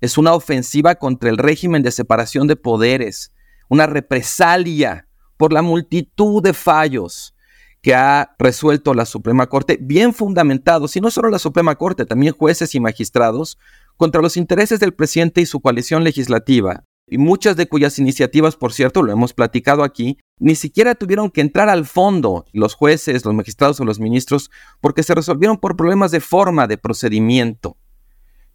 Es 0.01 0.17
una 0.17 0.33
ofensiva 0.33 0.95
contra 0.95 1.29
el 1.29 1.37
régimen 1.37 1.81
de 1.81 1.91
separación 1.91 2.47
de 2.47 2.55
poderes, 2.55 3.33
una 3.69 3.87
represalia 3.87 5.07
por 5.43 5.51
la 5.51 5.61
multitud 5.61 6.41
de 6.41 6.53
fallos 6.53 7.35
que 7.81 7.93
ha 7.93 8.33
resuelto 8.39 8.93
la 8.93 9.05
Suprema 9.05 9.47
Corte, 9.47 9.77
bien 9.77 10.13
fundamentados, 10.13 10.95
y 10.95 11.01
no 11.01 11.11
solo 11.11 11.29
la 11.29 11.37
Suprema 11.37 11.75
Corte, 11.75 12.05
también 12.05 12.33
jueces 12.33 12.73
y 12.75 12.79
magistrados, 12.79 13.57
contra 13.97 14.21
los 14.21 14.37
intereses 14.37 14.79
del 14.79 14.93
presidente 14.93 15.41
y 15.41 15.45
su 15.45 15.59
coalición 15.59 16.05
legislativa, 16.05 16.85
y 17.09 17.17
muchas 17.17 17.57
de 17.57 17.67
cuyas 17.67 17.99
iniciativas, 17.99 18.55
por 18.55 18.71
cierto, 18.71 19.03
lo 19.03 19.11
hemos 19.11 19.33
platicado 19.33 19.83
aquí, 19.83 20.17
ni 20.39 20.55
siquiera 20.55 20.95
tuvieron 20.95 21.29
que 21.29 21.41
entrar 21.41 21.67
al 21.67 21.85
fondo 21.85 22.45
los 22.53 22.73
jueces, 22.73 23.25
los 23.25 23.33
magistrados 23.33 23.81
o 23.81 23.83
los 23.83 23.99
ministros, 23.99 24.49
porque 24.79 25.03
se 25.03 25.13
resolvieron 25.13 25.57
por 25.57 25.75
problemas 25.75 26.11
de 26.11 26.21
forma, 26.21 26.67
de 26.67 26.77
procedimiento. 26.77 27.75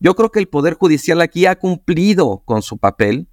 Yo 0.01 0.17
creo 0.17 0.31
que 0.31 0.39
el 0.39 0.49
Poder 0.49 0.73
Judicial 0.73 1.21
aquí 1.21 1.45
ha 1.45 1.59
cumplido 1.59 2.41
con 2.47 2.63
su 2.63 2.79
papel, 2.79 3.29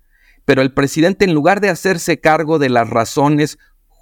pero 0.46 0.62
el 0.62 0.74
presidente, 0.74 1.26
en 1.26 1.34
lugar 1.34 1.60
de 1.60 1.70
hacerse 1.70 2.20
cargo 2.20 2.60
de 2.60 2.70
las 2.70 2.90
razones 2.90 3.58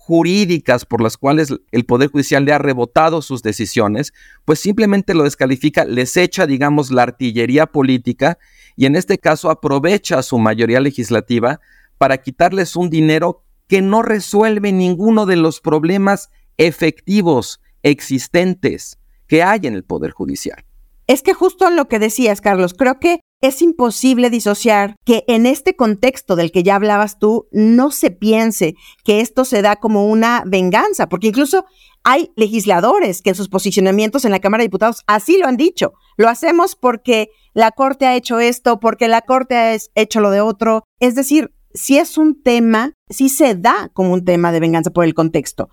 jurídicas 0.06 0.86
por 0.86 1.02
las 1.02 1.16
cuales 1.16 1.54
el 1.72 1.86
Poder 1.86 2.10
Judicial 2.12 2.44
le 2.44 2.52
ha 2.52 2.58
rebotado 2.58 3.22
sus 3.22 3.42
decisiones, 3.42 4.14
pues 4.44 4.60
simplemente 4.60 5.14
lo 5.14 5.24
descalifica, 5.24 5.86
les 5.86 6.18
echa, 6.18 6.46
digamos, 6.46 6.92
la 6.92 7.04
artillería 7.04 7.68
política 7.68 8.38
y 8.76 8.86
en 8.86 8.98
este 8.98 9.18
caso 9.18 9.50
aprovecha 9.50 10.22
su 10.22 10.38
mayoría 10.38 10.82
legislativa 10.82 11.62
para 11.98 12.18
quitarles 12.18 12.76
un 12.76 12.90
dinero 12.90 13.44
que 13.70 13.82
no 13.82 14.02
resuelve 14.02 14.74
ninguno 14.74 15.26
de 15.26 15.38
los 15.38 15.62
problemas 15.62 16.30
efectivos 16.58 17.62
existentes 17.82 19.00
que 19.28 19.42
hay 19.42 19.62
en 19.64 19.74
el 19.74 19.84
Poder 19.84 20.12
Judicial. 20.12 20.66
Es 21.08 21.22
que 21.22 21.34
justo 21.34 21.70
lo 21.70 21.88
que 21.88 22.00
decías, 22.00 22.42
Carlos, 22.42 22.74
creo 22.74 23.00
que 23.00 23.22
es 23.44 23.62
imposible 23.62 24.30
disociar 24.30 24.96
que 25.04 25.26
en 25.28 25.46
este 25.46 25.76
contexto 25.76 26.38
del 26.38 26.52
que 26.52 26.64
ya 26.64 26.76
hablabas 26.76 27.20
tú, 27.20 27.50
no 27.52 27.92
se 27.92 28.10
piense 28.10 28.76
que 29.04 29.20
esto 29.20 29.44
se 29.44 29.62
da 29.62 29.76
como 29.76 30.08
una 30.08 30.44
venganza, 30.46 31.10
porque 31.10 31.28
incluso 31.28 31.66
hay 32.06 32.32
legisladores 32.38 33.22
que 33.22 33.32
en 33.32 33.36
sus 33.36 33.50
posicionamientos 33.50 34.24
en 34.24 34.32
la 34.32 34.40
Cámara 34.40 34.62
de 34.62 34.70
Diputados 34.70 35.04
así 35.08 35.38
lo 35.38 35.48
han 35.48 35.58
dicho. 35.58 35.92
Lo 36.16 36.30
hacemos 36.30 36.78
porque 36.78 37.30
la 37.54 37.72
Corte 37.72 38.06
ha 38.06 38.16
hecho 38.16 38.40
esto, 38.40 38.80
porque 38.80 39.10
la 39.10 39.22
Corte 39.22 39.56
ha 39.56 39.78
hecho 39.96 40.22
lo 40.22 40.32
de 40.32 40.40
otro. 40.40 40.84
Es 41.02 41.16
decir, 41.16 41.54
si 41.74 41.98
es 41.98 42.18
un 42.18 42.42
tema, 42.42 42.94
sí 43.10 43.28
se 43.28 43.56
da 43.56 43.90
como 43.94 44.14
un 44.14 44.24
tema 44.24 44.54
de 44.54 44.62
venganza 44.62 44.92
por 44.92 45.04
el 45.04 45.14
contexto, 45.14 45.68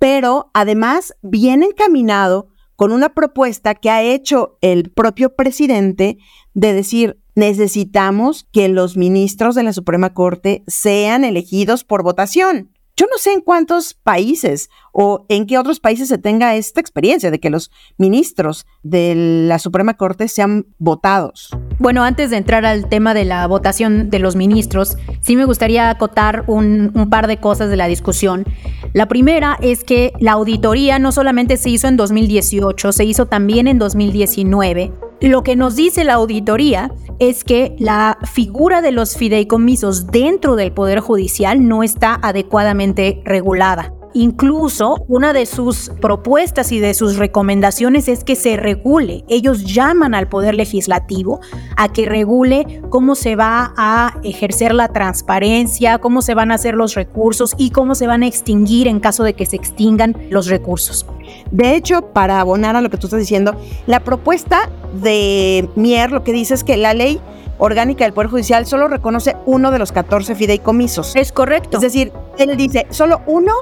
pero 0.00 0.50
además 0.54 1.14
viene 1.22 1.66
encaminado 1.66 2.48
con 2.76 2.92
una 2.92 3.10
propuesta 3.10 3.74
que 3.74 3.90
ha 3.90 4.02
hecho 4.02 4.58
el 4.60 4.90
propio 4.90 5.34
presidente 5.34 6.18
de 6.54 6.72
decir, 6.72 7.18
necesitamos 7.34 8.46
que 8.52 8.68
los 8.68 8.96
ministros 8.96 9.54
de 9.54 9.62
la 9.62 9.72
Suprema 9.72 10.14
Corte 10.14 10.62
sean 10.66 11.24
elegidos 11.24 11.84
por 11.84 12.02
votación. 12.02 12.70
Yo 12.94 13.06
no 13.06 13.16
sé 13.16 13.32
en 13.32 13.40
cuántos 13.40 13.94
países 13.94 14.68
o 14.92 15.24
en 15.30 15.46
qué 15.46 15.56
otros 15.56 15.80
países 15.80 16.08
se 16.08 16.18
tenga 16.18 16.54
esta 16.56 16.78
experiencia 16.78 17.30
de 17.30 17.40
que 17.40 17.48
los 17.48 17.70
ministros 17.96 18.66
de 18.82 19.14
la 19.48 19.58
Suprema 19.58 19.94
Corte 19.94 20.28
sean 20.28 20.66
votados. 20.78 21.56
Bueno, 21.78 22.04
antes 22.04 22.28
de 22.28 22.36
entrar 22.36 22.66
al 22.66 22.90
tema 22.90 23.14
de 23.14 23.24
la 23.24 23.46
votación 23.46 24.10
de 24.10 24.18
los 24.18 24.36
ministros, 24.36 24.98
sí 25.22 25.36
me 25.36 25.46
gustaría 25.46 25.88
acotar 25.88 26.44
un, 26.48 26.92
un, 26.94 27.08
par 27.08 27.28
de 27.28 27.38
cosas 27.38 27.70
de 27.70 27.78
la 27.78 27.86
discusión. 27.86 28.44
La 28.92 29.08
primera 29.08 29.56
es 29.62 29.84
que 29.84 30.12
la 30.20 30.32
auditoría 30.32 30.98
no 30.98 31.12
solamente 31.12 31.56
se 31.56 31.70
hizo 31.70 31.88
en 31.88 31.96
2018, 31.96 32.92
se 32.92 33.04
hizo 33.06 33.24
también 33.24 33.68
en 33.68 33.78
2019 33.78 34.92
lo 35.28 35.44
que 35.44 35.54
nos 35.54 35.76
dice 35.76 36.02
la 36.02 36.14
auditoría 36.14 36.90
es 37.20 37.44
que 37.44 37.76
la 37.78 38.18
figura 38.24 38.82
de 38.82 38.90
los 38.90 39.16
fideicomisos 39.16 40.08
dentro 40.08 40.56
del 40.56 40.72
Poder 40.72 40.98
Judicial 40.98 41.68
no 41.68 41.84
está 41.84 42.18
adecuadamente 42.20 42.81
regulada. 43.24 43.92
Incluso 44.14 45.04
una 45.08 45.32
de 45.32 45.46
sus 45.46 45.90
propuestas 46.00 46.70
y 46.70 46.80
de 46.80 46.92
sus 46.92 47.16
recomendaciones 47.16 48.08
es 48.08 48.24
que 48.24 48.36
se 48.36 48.58
regule. 48.58 49.24
Ellos 49.28 49.64
llaman 49.64 50.14
al 50.14 50.28
Poder 50.28 50.54
Legislativo 50.54 51.40
a 51.76 51.90
que 51.90 52.04
regule 52.04 52.82
cómo 52.90 53.14
se 53.14 53.36
va 53.36 53.72
a 53.76 54.18
ejercer 54.22 54.74
la 54.74 54.88
transparencia, 54.88 55.98
cómo 55.98 56.20
se 56.20 56.34
van 56.34 56.50
a 56.50 56.56
hacer 56.56 56.74
los 56.74 56.94
recursos 56.94 57.54
y 57.56 57.70
cómo 57.70 57.94
se 57.94 58.06
van 58.06 58.22
a 58.22 58.26
extinguir 58.26 58.86
en 58.86 59.00
caso 59.00 59.24
de 59.24 59.32
que 59.32 59.46
se 59.46 59.56
extingan 59.56 60.14
los 60.28 60.46
recursos. 60.46 61.06
De 61.50 61.74
hecho, 61.74 62.12
para 62.12 62.40
abonar 62.40 62.76
a 62.76 62.82
lo 62.82 62.90
que 62.90 62.98
tú 62.98 63.06
estás 63.06 63.20
diciendo, 63.20 63.56
la 63.86 64.00
propuesta 64.00 64.68
de 65.02 65.70
Mier 65.74 66.12
lo 66.12 66.22
que 66.22 66.32
dice 66.32 66.52
es 66.52 66.64
que 66.64 66.76
la 66.76 66.92
ley 66.92 67.18
orgánica 67.58 68.04
del 68.04 68.12
Poder 68.12 68.30
Judicial 68.30 68.66
solo 68.66 68.88
reconoce 68.88 69.36
uno 69.46 69.70
de 69.70 69.78
los 69.78 69.92
14 69.92 70.34
fideicomisos. 70.34 71.14
Es 71.16 71.32
correcto. 71.32 71.78
Es 71.78 71.82
decir, 71.82 72.12
él 72.38 72.56
dice, 72.56 72.86
solo 72.90 73.22
uno 73.26 73.52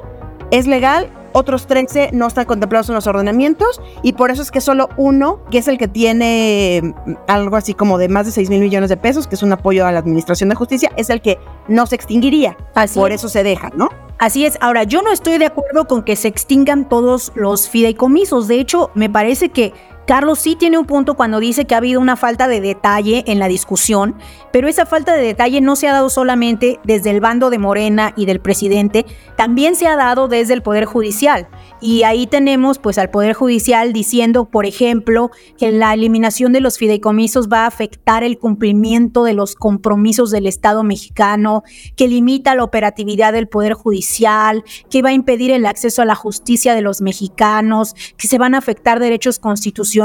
es 0.50 0.66
legal, 0.66 1.09
otros 1.33 1.66
13 1.66 2.11
no 2.12 2.26
están 2.26 2.44
contemplados 2.44 2.88
en 2.88 2.96
los 2.96 3.07
ordenamientos 3.07 3.81
y 4.03 4.14
por 4.14 4.31
eso 4.31 4.42
es 4.42 4.50
que 4.50 4.61
solo 4.61 4.88
uno, 4.96 5.40
que 5.50 5.59
es 5.59 5.68
el 5.68 5.79
que 5.79 5.88
tiene 5.88 6.81
mm, 6.83 7.12
algo 7.29 7.57
así 7.57 7.74
como 7.74 7.98
de 7.98 8.09
más 8.09 8.26
de 8.26 8.33
6 8.33 8.50
mil 8.50 8.61
millones 8.61 8.88
de 8.88 8.96
pesos, 8.96 9.26
que 9.26 9.37
es 9.37 9.42
un 9.42 9.53
apoyo 9.53 9.87
a 9.87 9.92
la 9.92 10.00
Administración 10.00 10.48
de 10.48 10.57
Justicia, 10.57 10.90
es 10.96 11.11
el 11.11 11.20
que 11.22 11.38
no 11.68 11.87
se 11.87 11.94
extinguiría. 11.94 12.57
Así 12.74 12.98
por 12.98 13.12
eso 13.12 13.29
se 13.29 13.42
deja, 13.42 13.70
¿no? 13.76 13.90
Así 14.18 14.44
es. 14.44 14.59
Ahora, 14.61 14.85
yo 14.85 15.00
no 15.00 15.11
estoy 15.12 15.38
de 15.38 15.46
acuerdo 15.46 15.87
con 15.87 16.03
que 16.03 16.14
se 16.14 16.29
extingan 16.29 16.90
todos 16.90 17.33
los 17.35 17.70
fideicomisos. 17.70 18.48
De 18.48 18.61
hecho, 18.61 18.90
me 18.94 19.09
parece 19.09 19.48
que 19.48 19.72
Carlos 20.11 20.40
sí 20.40 20.57
tiene 20.57 20.77
un 20.77 20.87
punto 20.87 21.14
cuando 21.14 21.38
dice 21.38 21.66
que 21.66 21.77
ha 21.77 21.79
habido 21.79 22.01
una 22.01 22.16
falta 22.16 22.49
de 22.49 22.61
detalle 22.61 23.23
en 23.29 23.38
la 23.38 23.46
discusión, 23.46 24.16
pero 24.53 24.66
esa 24.66 24.85
falta 24.85 25.14
de 25.14 25.23
detalle 25.23 25.61
no 25.61 25.77
se 25.77 25.87
ha 25.87 25.92
dado 25.92 26.11
solamente 26.11 26.81
desde 26.83 27.11
el 27.11 27.20
bando 27.20 27.49
de 27.49 27.59
Morena 27.59 28.12
y 28.16 28.27
del 28.27 28.40
presidente, 28.40 29.07
también 29.37 29.77
se 29.77 29.87
ha 29.87 29.94
dado 29.94 30.27
desde 30.27 30.55
el 30.55 30.62
Poder 30.62 30.85
Judicial. 30.85 31.46
Y 31.81 32.03
ahí 32.03 32.27
tenemos 32.27 32.81
pues 32.81 32.99
al 32.99 33.11
Poder 33.11 33.35
Judicial 33.35 33.92
diciendo, 33.92 34.46
por 34.46 34.66
ejemplo, 34.66 35.31
que 35.57 35.70
la 35.70 35.94
eliminación 35.94 36.53
de 36.53 36.61
los 36.61 36.77
fideicomisos 36.77 37.49
va 37.49 37.61
a 37.61 37.68
afectar 37.68 38.25
el 38.25 38.37
cumplimiento 38.37 39.23
de 39.23 39.35
los 39.35 39.55
compromisos 39.55 40.33
del 40.33 40.49
Estado 40.49 40.83
mexicano, 40.83 41.62
que 41.94 42.09
limita 42.09 42.57
la 42.57 42.64
operatividad 42.64 43.33
del 43.33 43.46
Poder 43.46 43.75
Judicial, 43.75 44.64
que 44.90 45.03
va 45.03 45.11
a 45.11 45.12
impedir 45.12 45.53
el 45.53 45.66
acceso 45.66 46.03
a 46.03 46.05
la 46.05 46.16
justicia 46.16 46.75
de 46.75 46.83
los 46.83 47.01
mexicanos, 47.01 47.94
que 48.16 48.27
se 48.27 48.38
van 48.38 48.57
a 48.57 48.59
afectar 48.59 48.99
derechos 48.99 49.38
constitucionales, 49.38 50.00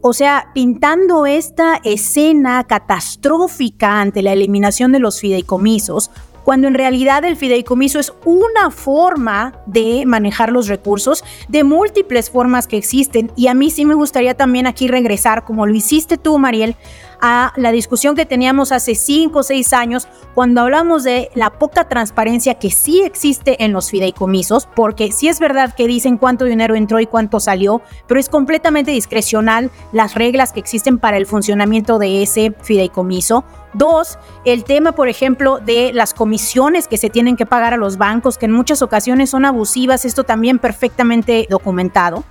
o 0.00 0.12
sea, 0.12 0.50
pintando 0.54 1.26
esta 1.26 1.80
escena 1.84 2.64
catastrófica 2.64 4.00
ante 4.00 4.22
la 4.22 4.32
eliminación 4.32 4.92
de 4.92 4.98
los 4.98 5.20
fideicomisos, 5.20 6.10
cuando 6.44 6.68
en 6.68 6.74
realidad 6.74 7.24
el 7.24 7.36
fideicomiso 7.36 7.98
es 7.98 8.12
una 8.24 8.70
forma 8.70 9.54
de 9.66 10.04
manejar 10.06 10.50
los 10.50 10.68
recursos 10.68 11.24
de 11.48 11.64
múltiples 11.64 12.30
formas 12.30 12.66
que 12.66 12.76
existen. 12.76 13.30
Y 13.36 13.46
a 13.46 13.54
mí 13.54 13.70
sí 13.70 13.84
me 13.84 13.94
gustaría 13.94 14.34
también 14.34 14.66
aquí 14.66 14.88
regresar, 14.88 15.44
como 15.44 15.66
lo 15.66 15.74
hiciste 15.74 16.18
tú, 16.18 16.38
Mariel, 16.38 16.76
a 17.22 17.52
la 17.56 17.70
discusión 17.70 18.16
que 18.16 18.26
teníamos 18.26 18.72
hace 18.72 18.96
cinco 18.96 19.38
o 19.38 19.42
seis 19.44 19.72
años 19.72 20.08
cuando 20.34 20.60
hablamos 20.60 21.04
de 21.04 21.30
la 21.34 21.50
poca 21.50 21.88
transparencia 21.88 22.54
que 22.54 22.70
sí 22.70 23.00
existe 23.02 23.64
en 23.64 23.72
los 23.72 23.90
fideicomisos, 23.90 24.66
porque 24.74 25.12
sí 25.12 25.28
es 25.28 25.38
verdad 25.38 25.72
que 25.74 25.86
dicen 25.86 26.18
cuánto 26.18 26.44
dinero 26.44 26.74
entró 26.74 26.98
y 26.98 27.06
cuánto 27.06 27.38
salió, 27.38 27.80
pero 28.08 28.18
es 28.18 28.28
completamente 28.28 28.90
discrecional 28.90 29.70
las 29.92 30.16
reglas 30.16 30.52
que 30.52 30.58
existen 30.58 30.98
para 30.98 31.16
el 31.16 31.26
funcionamiento 31.26 32.00
de 32.00 32.24
ese 32.24 32.54
fideicomiso. 32.60 33.44
Dos, 33.72 34.18
el 34.44 34.64
tema, 34.64 34.92
por 34.92 35.08
ejemplo, 35.08 35.58
de 35.58 35.92
las 35.94 36.14
comisiones 36.14 36.88
que 36.88 36.98
se 36.98 37.08
tienen 37.08 37.36
que 37.36 37.46
pagar 37.46 37.72
a 37.72 37.78
los 37.78 37.98
bancos, 37.98 38.36
que 38.36 38.46
en 38.46 38.52
muchas 38.52 38.82
ocasiones 38.82 39.30
son 39.30 39.44
abusivas, 39.44 40.04
esto 40.04 40.24
también 40.24 40.58
perfectamente 40.58 41.46
documentado. 41.48 42.24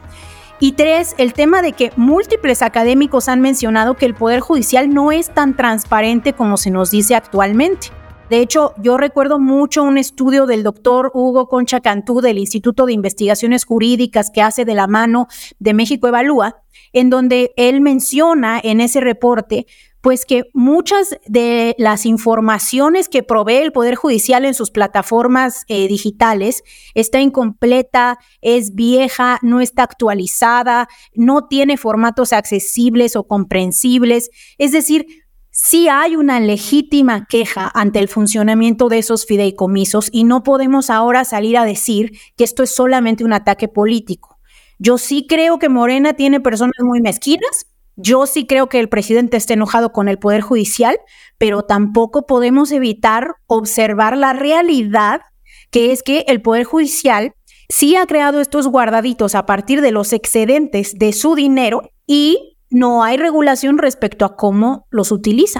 Y 0.64 0.74
tres, 0.74 1.16
el 1.18 1.34
tema 1.34 1.64
de 1.64 1.74
que 1.74 1.92
múltiples 1.96 2.62
académicos 2.62 3.30
han 3.30 3.42
mencionado 3.42 3.96
que 3.96 4.06
el 4.06 4.14
Poder 4.14 4.42
Judicial 4.42 4.94
no 4.94 5.12
es 5.12 5.34
tan 5.34 5.58
transparente 5.58 6.34
como 6.34 6.56
se 6.56 6.70
nos 6.70 6.92
dice 6.92 7.16
actualmente. 7.16 7.88
De 8.30 8.42
hecho, 8.42 8.76
yo 8.78 8.96
recuerdo 8.98 9.40
mucho 9.40 9.82
un 9.82 9.98
estudio 9.98 10.46
del 10.46 10.62
doctor 10.62 11.10
Hugo 11.16 11.48
Concha 11.48 11.82
Cantú 11.82 12.22
del 12.22 12.38
Instituto 12.38 12.86
de 12.86 12.94
Investigaciones 12.94 13.66
Jurídicas 13.66 14.30
que 14.30 14.44
hace 14.44 14.64
de 14.64 14.76
la 14.76 14.86
mano 14.86 15.28
de 15.58 15.74
México 15.74 16.08
Evalúa, 16.08 16.62
en 16.94 17.10
donde 17.10 17.54
él 17.58 17.82
menciona 17.82 18.62
en 18.64 18.82
ese 18.82 19.02
reporte 19.02 19.66
pues 20.02 20.26
que 20.26 20.50
muchas 20.54 21.16
de 21.28 21.76
las 21.78 22.06
informaciones 22.06 23.08
que 23.08 23.24
provee 23.24 23.58
el 23.58 23.72
Poder 23.72 23.96
Judicial 23.96 24.46
en 24.46 24.54
sus 24.54 24.72
plataformas 24.72 25.64
eh, 25.68 25.88
digitales 25.88 26.64
está 26.96 27.22
incompleta, 27.22 28.18
es 28.42 28.74
vieja, 28.74 29.40
no 29.44 29.62
está 29.62 29.84
actualizada, 29.84 30.90
no 31.14 31.48
tiene 31.48 31.78
formatos 31.78 32.34
accesibles 32.34 33.16
o 33.16 33.28
comprensibles. 33.28 34.32
Es 34.58 34.72
decir, 34.72 35.06
sí 35.52 35.88
hay 35.88 36.16
una 36.16 36.40
legítima 36.40 37.28
queja 37.30 37.70
ante 37.74 38.00
el 38.00 38.08
funcionamiento 38.08 38.90
de 38.90 38.98
esos 38.98 39.26
fideicomisos 39.26 40.10
y 40.12 40.24
no 40.24 40.42
podemos 40.44 40.90
ahora 40.90 41.26
salir 41.26 41.58
a 41.58 41.66
decir 41.66 42.18
que 42.36 42.44
esto 42.44 42.64
es 42.64 42.74
solamente 42.74 43.24
un 43.24 43.34
ataque 43.34 43.68
político. 43.68 44.40
Yo 44.80 44.98
sí 44.98 45.28
creo 45.30 45.60
que 45.60 45.70
Morena 45.70 46.14
tiene 46.14 46.40
personas 46.40 46.80
muy 46.80 47.02
mezquinas, 47.02 47.68
yo 48.02 48.26
sí 48.26 48.48
creo 48.48 48.68
que 48.68 48.80
el 48.80 48.90
presidente 48.90 49.38
está 49.38 49.54
enojado 49.54 49.92
con 49.92 50.08
el 50.08 50.18
Poder 50.18 50.42
Judicial, 50.42 50.98
pero 51.38 51.62
tampoco 51.62 52.26
podemos 52.26 52.72
evitar 52.72 53.36
observar 53.46 54.18
la 54.18 54.34
realidad, 54.34 55.22
que 55.70 55.92
es 55.92 56.02
que 56.02 56.26
el 56.28 56.42
Poder 56.42 56.64
Judicial 56.64 57.36
sí 57.70 57.96
ha 57.96 58.08
creado 58.08 58.42
estos 58.42 58.68
guardaditos 58.68 59.36
a 59.36 59.46
partir 59.46 59.82
de 59.82 59.92
los 59.92 60.14
excedentes 60.14 60.98
de 60.98 61.14
su 61.14 61.36
dinero 61.36 61.92
y 62.08 62.58
no 62.72 63.04
hay 63.04 63.18
regulación 63.18 63.78
respecto 63.78 64.26
a 64.26 64.36
cómo 64.36 64.88
los 64.90 65.12
utiliza. 65.12 65.60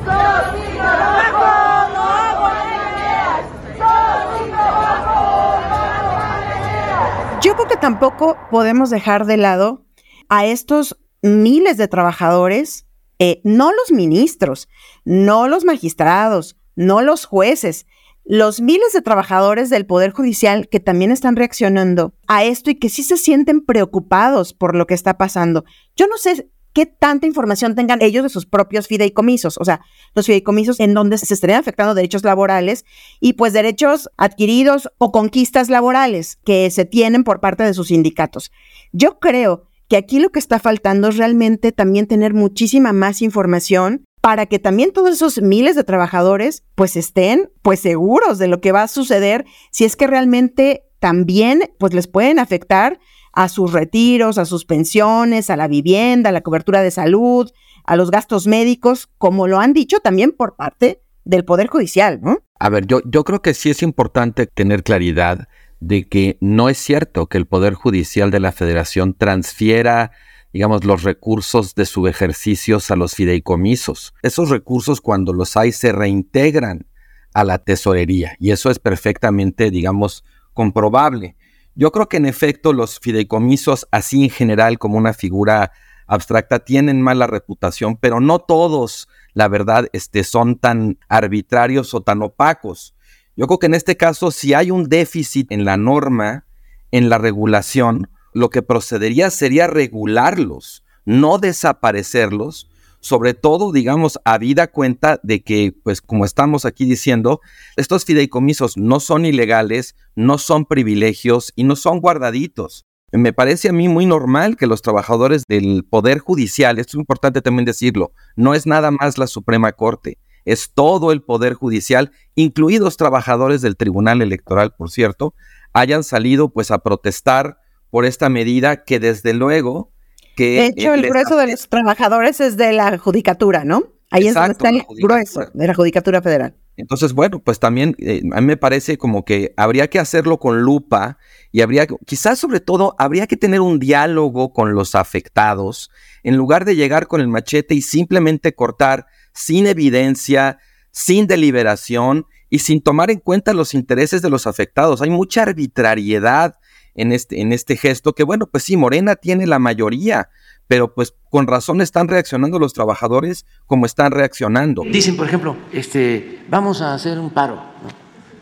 Yo 7.44 7.56
creo 7.56 7.68
que 7.68 7.78
tampoco 7.78 8.36
podemos 8.50 8.90
dejar 8.90 9.26
de 9.26 9.38
lado 9.38 9.86
a 10.28 10.46
estos 10.46 10.98
miles 11.22 11.78
de 11.78 11.88
trabajadores, 11.88 12.86
eh, 13.20 13.42
no 13.44 13.72
los 13.72 13.92
ministros, 13.92 14.68
no 15.06 15.48
los 15.48 15.66
magistrados, 15.66 16.58
no 16.76 17.02
los 17.02 17.26
jueces, 17.26 17.86
los 18.24 18.62
miles 18.62 18.94
de 18.94 19.02
trabajadores 19.02 19.70
del 19.70 19.86
Poder 19.86 20.12
Judicial 20.12 20.68
que 20.70 20.80
también 20.80 21.12
están 21.12 21.36
reaccionando 21.36 22.14
a 22.28 22.44
esto 22.44 22.70
y 22.70 22.76
que 22.76 22.90
sí 22.90 23.04
se 23.04 23.18
sienten 23.18 23.62
preocupados 23.62 24.54
por 24.54 24.76
lo 24.76 24.86
que 24.88 24.94
está 24.94 25.18
pasando. 25.18 25.66
Yo 25.96 26.08
no 26.08 26.18
sé 26.18 26.50
qué 26.74 26.86
tanta 26.86 27.28
información 27.28 27.76
tengan 27.76 28.02
ellos 28.02 28.24
de 28.24 28.30
sus 28.30 28.46
propios 28.46 28.88
fideicomisos, 28.88 29.58
o 29.58 29.66
sea, 29.66 29.82
los 30.16 30.26
fideicomisos 30.26 30.80
en 30.80 30.94
donde 30.94 31.18
se 31.18 31.34
estarían 31.34 31.60
afectando 31.60 31.94
derechos 31.94 32.24
laborales 32.24 32.86
y 33.20 33.34
pues 33.34 33.54
derechos 33.54 34.10
adquiridos 34.18 34.90
o 34.98 35.12
conquistas 35.12 35.70
laborales 35.70 36.38
que 36.46 36.70
se 36.70 36.86
tienen 36.86 37.24
por 37.24 37.40
parte 37.40 37.64
de 37.64 37.74
sus 37.74 37.88
sindicatos. 37.88 38.52
Yo 38.94 39.20
creo 39.20 39.68
que 39.92 39.98
aquí 39.98 40.20
lo 40.20 40.30
que 40.30 40.40
está 40.40 40.58
faltando 40.58 41.10
es 41.10 41.18
realmente 41.18 41.74
también 41.74 42.08
tener 42.08 42.34
muchísima 42.34 42.94
más 42.94 43.22
información 43.22 44.06
para 44.22 44.46
que 44.46 44.58
también 44.58 44.94
todos 44.94 45.12
esos 45.12 45.42
miles 45.42 45.76
de 45.76 45.84
trabajadores 45.84 46.64
pues 46.76 46.96
estén 46.96 47.52
pues 47.62 47.82
seguros 47.82 48.38
de 48.38 48.48
lo 48.48 48.62
que 48.62 48.72
va 48.72 48.84
a 48.84 48.88
suceder 48.88 49.44
si 49.70 49.84
es 49.84 49.98
que 49.98 50.08
realmente 50.08 50.84
también 51.02 51.74
pues 51.78 51.94
les 51.94 52.08
pueden 52.08 52.40
afectar 52.40 53.02
a 53.34 53.50
sus 53.50 53.74
retiros, 53.74 54.38
a 54.38 54.46
sus 54.46 54.64
pensiones, 54.64 55.50
a 55.50 55.58
la 55.58 55.68
vivienda, 55.68 56.30
a 56.30 56.32
la 56.32 56.40
cobertura 56.40 56.82
de 56.82 56.92
salud, 56.92 57.52
a 57.84 57.98
los 57.98 58.12
gastos 58.12 58.48
médicos, 58.48 59.10
como 59.18 59.46
lo 59.46 59.60
han 59.60 59.74
dicho 59.74 60.00
también 60.00 60.32
por 60.32 60.56
parte 60.56 61.02
del 61.26 61.44
Poder 61.44 61.68
Judicial, 61.68 62.22
¿no? 62.22 62.38
A 62.60 62.70
ver, 62.70 62.88
yo, 62.88 63.02
yo 63.04 63.26
creo 63.26 63.42
que 63.42 63.54
sí 63.54 63.70
es 63.70 63.84
importante 63.84 64.48
tener 64.48 64.84
claridad 64.84 65.50
de 65.82 66.08
que 66.08 66.38
no 66.40 66.70
es 66.70 66.78
cierto 66.78 67.28
que 67.28 67.38
el 67.38 67.46
Poder 67.46 67.74
Judicial 67.74 68.32
de 68.32 68.40
la 68.40 68.54
Federación 68.54 69.14
transfiera 69.14 70.12
digamos, 70.54 70.84
los 70.84 71.04
recursos 71.04 71.76
de 71.76 71.86
sus 71.86 72.10
ejercicios 72.10 72.92
a 72.92 72.96
los 72.96 73.16
fideicomisos. 73.16 74.14
Esos 74.22 74.50
recursos 74.50 75.02
cuando 75.02 75.34
los 75.34 75.56
hay 75.56 75.72
se 75.72 75.92
reintegran 75.92 76.88
a 77.34 77.44
la 77.44 77.60
tesorería 77.60 78.36
y 78.40 78.52
eso 78.52 78.70
es 78.70 78.80
perfectamente, 78.80 79.72
digamos, 79.72 80.26
comprobable. 80.54 81.38
Yo 81.76 81.92
creo 81.92 82.10
que 82.10 82.18
en 82.18 82.26
efecto 82.26 82.74
los 82.74 83.00
fideicomisos, 83.00 83.88
así 83.92 84.26
en 84.26 84.30
general 84.30 84.78
como 84.78 84.98
una 84.98 85.14
figura 85.14 85.72
abstracta, 86.06 86.60
tienen 86.60 87.02
mala 87.02 87.28
reputación, 87.28 87.96
pero 87.96 88.20
no 88.20 88.40
todos, 88.40 89.08
la 89.34 89.48
verdad, 89.48 89.88
este, 89.94 90.26
son 90.26 90.58
tan 90.58 91.00
arbitrarios 91.08 91.94
o 91.94 92.02
tan 92.02 92.22
opacos. 92.22 92.94
Yo 93.36 93.48
creo 93.48 93.60
que 93.60 93.68
en 93.68 93.74
este 93.74 93.98
caso, 93.98 94.32
si 94.32 94.54
hay 94.54 94.72
un 94.72 94.90
déficit 94.90 95.52
en 95.52 95.66
la 95.66 95.78
norma, 95.78 96.46
en 96.92 97.10
la 97.10 97.18
regulación, 97.18 98.10
lo 98.34 98.50
que 98.50 98.62
procedería 98.62 99.30
sería 99.30 99.68
regularlos, 99.68 100.84
no 101.06 101.38
desaparecerlos, 101.38 102.70
sobre 103.00 103.34
todo, 103.34 103.72
digamos, 103.72 104.20
a 104.26 104.38
vida 104.38 104.68
cuenta 104.68 105.20
de 105.24 105.44
que, 105.44 105.74
pues 105.84 106.02
como 106.02 106.24
estamos 106.24 106.66
aquí 106.66 106.86
diciendo, 106.86 107.42
estos 107.76 108.06
fideicomisos 108.06 108.78
no 108.78 109.00
son 109.00 109.26
ilegales, 109.26 109.96
no 110.16 110.38
son 110.38 110.66
privilegios 110.66 111.52
y 111.56 111.64
no 111.64 111.76
son 111.76 112.00
guardaditos. 112.00 112.86
Me 113.12 113.34
parece 113.34 113.70
a 113.70 113.74
mí 113.74 113.90
muy 113.90 114.06
normal 114.06 114.56
que 114.56 114.68
los 114.68 114.82
trabajadores 114.82 115.44
del 115.48 115.84
Poder 115.84 116.20
Judicial, 116.20 116.80
esto 116.80 116.92
es 116.98 117.02
importante 117.02 117.42
también 117.42 117.66
decirlo, 117.66 118.14
no 118.36 118.54
es 118.54 118.68
nada 118.68 118.92
más 118.92 119.18
la 119.18 119.28
Suprema 119.28 119.72
Corte, 119.74 120.18
es 120.46 120.72
todo 120.74 121.12
el 121.12 121.22
Poder 121.22 121.54
Judicial, 121.54 122.12
incluidos 122.36 122.98
trabajadores 122.98 123.62
del 123.62 123.78
Tribunal 123.78 124.22
Electoral, 124.22 124.74
por 124.76 124.92
cierto, 124.92 125.34
hayan 125.74 126.04
salido 126.04 126.50
pues 126.50 126.72
a 126.72 126.80
protestar 126.80 127.58
por 127.90 128.06
esta 128.06 128.30
medida 128.30 128.84
que 128.84 129.00
desde 129.00 129.34
luego 129.34 129.92
que... 130.36 130.56
De 130.56 130.66
hecho, 130.68 130.94
el 130.94 131.08
grueso 131.08 131.36
de 131.36 131.52
los 131.52 131.68
trabajadores 131.68 132.40
es 132.40 132.58
de 132.58 132.74
la 132.74 132.98
judicatura, 132.98 133.64
¿no? 133.64 133.84
Ahí 134.12 134.28
es 134.28 134.34
donde 134.34 134.52
está 134.52 134.70
el 134.70 134.84
grueso 134.90 135.42
de 135.54 135.68
la 135.68 135.74
Judicatura 135.74 136.22
Federal. 136.22 136.54
Entonces, 136.76 137.14
bueno, 137.14 137.40
pues 137.40 137.60
también 137.60 137.96
eh, 138.00 138.22
a 138.34 138.42
mí 138.42 138.48
me 138.48 138.58
parece 138.58 138.98
como 138.98 139.24
que 139.24 139.54
habría 139.56 139.90
que 139.90 140.00
hacerlo 140.00 140.38
con 140.38 140.62
lupa 140.62 141.18
y 141.52 141.62
habría, 141.62 141.88
quizás 142.06 142.40
sobre 142.40 142.60
todo, 142.60 142.96
habría 142.98 143.28
que 143.28 143.38
tener 143.38 143.62
un 143.62 143.80
diálogo 143.80 144.52
con 144.52 144.74
los 144.74 144.96
afectados 144.96 145.92
en 146.24 146.36
lugar 146.36 146.66
de 146.66 146.76
llegar 146.76 147.08
con 147.08 147.22
el 147.22 147.28
machete 147.28 147.76
y 147.76 147.82
simplemente 147.82 148.54
cortar 148.54 149.06
sin 149.34 149.68
evidencia, 149.68 150.60
sin 150.92 151.28
deliberación 151.28 152.26
y 152.50 152.60
sin 152.60 152.82
tomar 152.82 153.12
en 153.12 153.20
cuenta 153.20 153.54
los 153.54 153.74
intereses 153.74 154.22
de 154.22 154.30
los 154.30 154.48
afectados. 154.48 155.02
Hay 155.02 155.10
mucha 155.10 155.44
arbitrariedad 155.44 156.56
en 156.94 157.14
este, 157.14 157.42
en 157.42 157.54
este 157.54 157.78
gesto, 157.78 158.14
que 158.14 158.24
bueno, 158.24 158.48
pues 158.48 158.64
sí, 158.64 158.76
Morena 158.76 159.16
tiene 159.16 159.48
la 159.48 159.60
mayoría, 159.60 160.30
pero 160.68 160.94
pues 160.94 161.14
con 161.30 161.48
razón 161.48 161.82
están 161.82 162.08
reaccionando 162.08 162.60
los 162.60 162.74
trabajadores 162.74 163.46
como 163.66 163.86
están 163.86 164.12
reaccionando. 164.12 164.84
Dicen, 164.84 165.16
por 165.16 165.28
ejemplo, 165.28 165.56
este, 165.72 166.44
vamos 166.50 166.82
a 166.82 166.94
hacer 166.94 167.18
un 167.20 167.30
paro. 167.30 167.64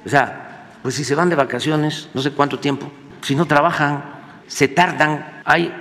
O 0.05 0.09
sea, 0.09 0.75
pues 0.81 0.95
si 0.95 1.03
se 1.03 1.15
van 1.15 1.29
de 1.29 1.35
vacaciones, 1.35 2.09
no 2.13 2.21
sé 2.21 2.31
cuánto 2.31 2.59
tiempo, 2.59 2.91
si 3.21 3.35
no 3.35 3.45
trabajan, 3.45 4.03
se 4.47 4.67
tardan. 4.67 5.41
Hay 5.45 5.73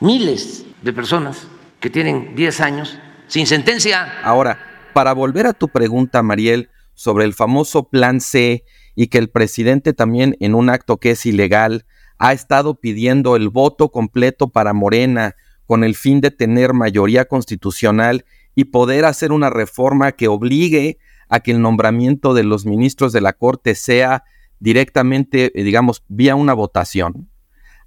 miles 0.00 0.64
de 0.82 0.92
personas 0.92 1.46
que 1.78 1.88
tienen 1.88 2.34
10 2.34 2.60
años 2.60 2.98
sin 3.30 3.46
sentencia. 3.46 4.20
Ahora, 4.22 4.58
para 4.92 5.14
volver 5.14 5.46
a 5.46 5.52
tu 5.52 5.68
pregunta, 5.68 6.22
Mariel, 6.22 6.68
sobre 6.94 7.24
el 7.24 7.32
famoso 7.32 7.88
plan 7.88 8.20
C 8.20 8.64
y 8.94 9.06
que 9.06 9.18
el 9.18 9.30
presidente 9.30 9.94
también 9.94 10.36
en 10.40 10.54
un 10.54 10.68
acto 10.68 10.98
que 10.98 11.12
es 11.12 11.24
ilegal 11.24 11.86
ha 12.18 12.32
estado 12.32 12.74
pidiendo 12.74 13.36
el 13.36 13.48
voto 13.48 13.90
completo 13.90 14.48
para 14.48 14.74
Morena 14.74 15.36
con 15.64 15.84
el 15.84 15.94
fin 15.94 16.20
de 16.20 16.32
tener 16.32 16.74
mayoría 16.74 17.24
constitucional 17.24 18.24
y 18.54 18.64
poder 18.64 19.04
hacer 19.04 19.30
una 19.32 19.48
reforma 19.48 20.12
que 20.12 20.28
obligue 20.28 20.98
a 21.28 21.40
que 21.40 21.52
el 21.52 21.62
nombramiento 21.62 22.34
de 22.34 22.42
los 22.42 22.66
ministros 22.66 23.12
de 23.12 23.20
la 23.20 23.32
Corte 23.32 23.76
sea 23.76 24.24
directamente, 24.58 25.52
eh, 25.58 25.62
digamos, 25.62 26.02
vía 26.08 26.34
una 26.34 26.52
votación. 26.52 27.30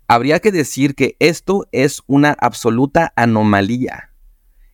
Habría 0.07 0.39
que 0.39 0.53
decir 0.53 0.95
que 0.95 1.17
esto 1.19 1.67
es 1.73 2.01
una 2.07 2.31
absoluta 2.39 3.11
anomalía. 3.17 4.12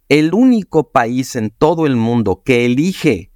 El 0.10 0.34
único 0.34 0.92
país 0.92 1.36
en 1.36 1.52
todo 1.52 1.86
el 1.86 1.96
mundo 1.96 2.42
que 2.44 2.66
elige 2.66 3.32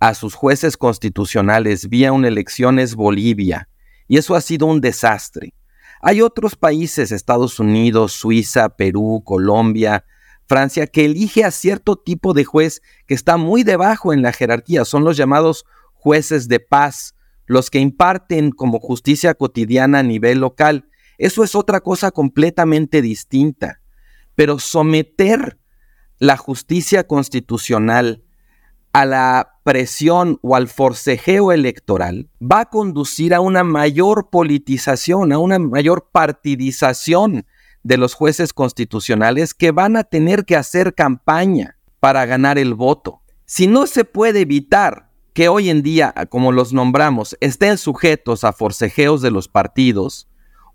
a 0.00 0.12
sus 0.12 0.34
jueces 0.34 0.76
constitucionales 0.76 1.88
vía 1.88 2.12
una 2.12 2.28
elección 2.28 2.78
es 2.78 2.94
Bolivia, 2.94 3.70
y 4.06 4.18
eso 4.18 4.34
ha 4.34 4.42
sido 4.42 4.66
un 4.66 4.82
desastre. 4.82 5.54
Hay 6.02 6.20
otros 6.20 6.56
países, 6.56 7.10
Estados 7.10 7.58
Unidos, 7.58 8.12
Suiza, 8.12 8.68
Perú, 8.68 9.22
Colombia, 9.24 10.04
Francia, 10.46 10.86
que 10.86 11.06
elige 11.06 11.42
a 11.42 11.50
cierto 11.50 11.96
tipo 11.96 12.34
de 12.34 12.44
juez 12.44 12.82
que 13.06 13.14
está 13.14 13.38
muy 13.38 13.62
debajo 13.62 14.12
en 14.12 14.20
la 14.20 14.34
jerarquía. 14.34 14.84
Son 14.84 15.04
los 15.04 15.16
llamados 15.16 15.64
jueces 15.94 16.48
de 16.48 16.60
paz, 16.60 17.14
los 17.46 17.70
que 17.70 17.78
imparten 17.78 18.50
como 18.50 18.78
justicia 18.78 19.32
cotidiana 19.32 20.00
a 20.00 20.02
nivel 20.02 20.40
local. 20.40 20.86
Eso 21.16 21.44
es 21.44 21.54
otra 21.54 21.80
cosa 21.80 22.10
completamente 22.10 23.00
distinta. 23.00 23.80
Pero 24.34 24.58
someter 24.58 25.59
la 26.20 26.36
justicia 26.36 27.06
constitucional 27.06 28.22
a 28.92 29.06
la 29.06 29.58
presión 29.64 30.38
o 30.42 30.54
al 30.54 30.68
forcejeo 30.68 31.50
electoral 31.50 32.28
va 32.40 32.60
a 32.60 32.70
conducir 32.70 33.34
a 33.34 33.40
una 33.40 33.64
mayor 33.64 34.28
politización, 34.30 35.32
a 35.32 35.38
una 35.38 35.58
mayor 35.58 36.10
partidización 36.12 37.46
de 37.82 37.96
los 37.96 38.14
jueces 38.14 38.52
constitucionales 38.52 39.54
que 39.54 39.70
van 39.70 39.96
a 39.96 40.04
tener 40.04 40.44
que 40.44 40.56
hacer 40.56 40.94
campaña 40.94 41.78
para 42.00 42.26
ganar 42.26 42.58
el 42.58 42.74
voto. 42.74 43.22
Si 43.46 43.66
no 43.66 43.86
se 43.86 44.04
puede 44.04 44.40
evitar 44.40 45.10
que 45.32 45.48
hoy 45.48 45.70
en 45.70 45.82
día, 45.82 46.12
como 46.28 46.52
los 46.52 46.74
nombramos, 46.74 47.36
estén 47.40 47.78
sujetos 47.78 48.44
a 48.44 48.52
forcejeos 48.52 49.22
de 49.22 49.30
los 49.30 49.48
partidos, 49.48 50.28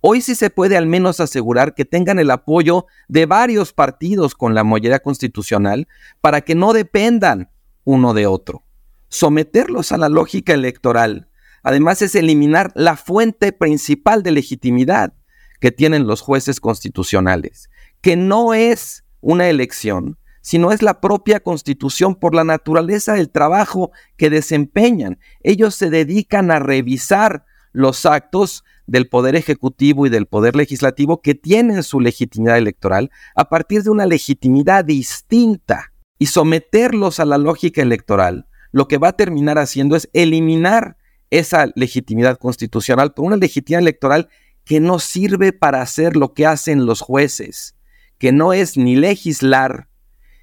hoy 0.08 0.22
sí 0.22 0.36
se 0.36 0.52
puede 0.52 0.78
al 0.78 0.86
menos 0.86 1.20
asegurar 1.20 1.74
que 1.74 1.84
tengan 1.84 2.20
el 2.20 2.30
apoyo 2.30 2.86
de 3.08 3.26
varios 3.26 3.74
partidos 3.74 4.36
con 4.36 4.54
la 4.54 4.64
mayoría 4.64 5.00
constitucional 5.00 5.88
para 6.22 6.42
que 6.42 6.54
no 6.54 6.74
dependan 6.74 7.50
uno 7.86 8.14
de 8.14 8.28
otro. 8.28 8.64
Someterlos 9.10 9.92
a 9.92 9.98
la 9.98 10.08
lógica 10.08 10.54
electoral, 10.54 11.28
además, 11.64 12.04
es 12.04 12.14
eliminar 12.14 12.72
la 12.76 12.98
fuente 12.98 13.52
principal 13.52 14.22
de 14.22 14.30
legitimidad 14.30 15.14
que 15.60 15.72
tienen 15.72 16.06
los 16.06 16.22
jueces 16.22 16.60
constitucionales, 16.60 17.72
que 18.02 18.16
no 18.16 18.54
es 18.54 19.06
una 19.22 19.50
elección, 19.50 20.20
sino 20.42 20.72
es 20.72 20.84
la 20.84 21.02
propia 21.02 21.40
constitución 21.40 22.14
por 22.14 22.36
la 22.36 22.44
naturaleza 22.44 23.14
del 23.14 23.32
trabajo 23.32 23.92
que 24.18 24.30
desempeñan. 24.30 25.18
Ellos 25.42 25.74
se 25.74 25.90
dedican 25.90 26.52
a 26.52 26.60
revisar 26.60 27.44
los 27.72 28.06
actos 28.06 28.64
del 28.88 29.08
Poder 29.08 29.36
Ejecutivo 29.36 30.06
y 30.06 30.10
del 30.10 30.28
Poder 30.28 30.56
Legislativo 30.56 31.22
que 31.22 31.36
tienen 31.36 31.84
su 31.84 32.00
legitimidad 32.00 32.58
electoral 32.58 33.12
a 33.36 33.50
partir 33.50 33.84
de 33.84 33.90
una 33.90 34.06
legitimidad 34.06 34.86
distinta 34.86 35.94
y 36.20 36.28
someterlos 36.28 37.20
a 37.20 37.26
la 37.26 37.38
lógica 37.38 37.82
electoral, 37.82 38.48
lo 38.72 38.88
que 38.88 38.98
va 38.98 39.10
a 39.10 39.18
terminar 39.18 39.58
haciendo 39.58 39.96
es 39.96 40.10
eliminar 40.14 40.98
esa 41.30 41.68
legitimidad 41.76 42.38
constitucional 42.38 43.14
por 43.14 43.26
una 43.26 43.38
legitimidad 43.38 43.82
electoral 43.82 44.30
que 44.64 44.80
no 44.80 45.00
sirve 45.00 45.54
para 45.54 45.82
hacer 45.82 46.16
lo 46.16 46.34
que 46.34 46.46
hacen 46.46 46.86
los 46.86 47.02
jueces, 47.02 47.76
que 48.18 48.32
no 48.32 48.54
es 48.54 48.78
ni 48.78 48.96
legislar 48.96 49.90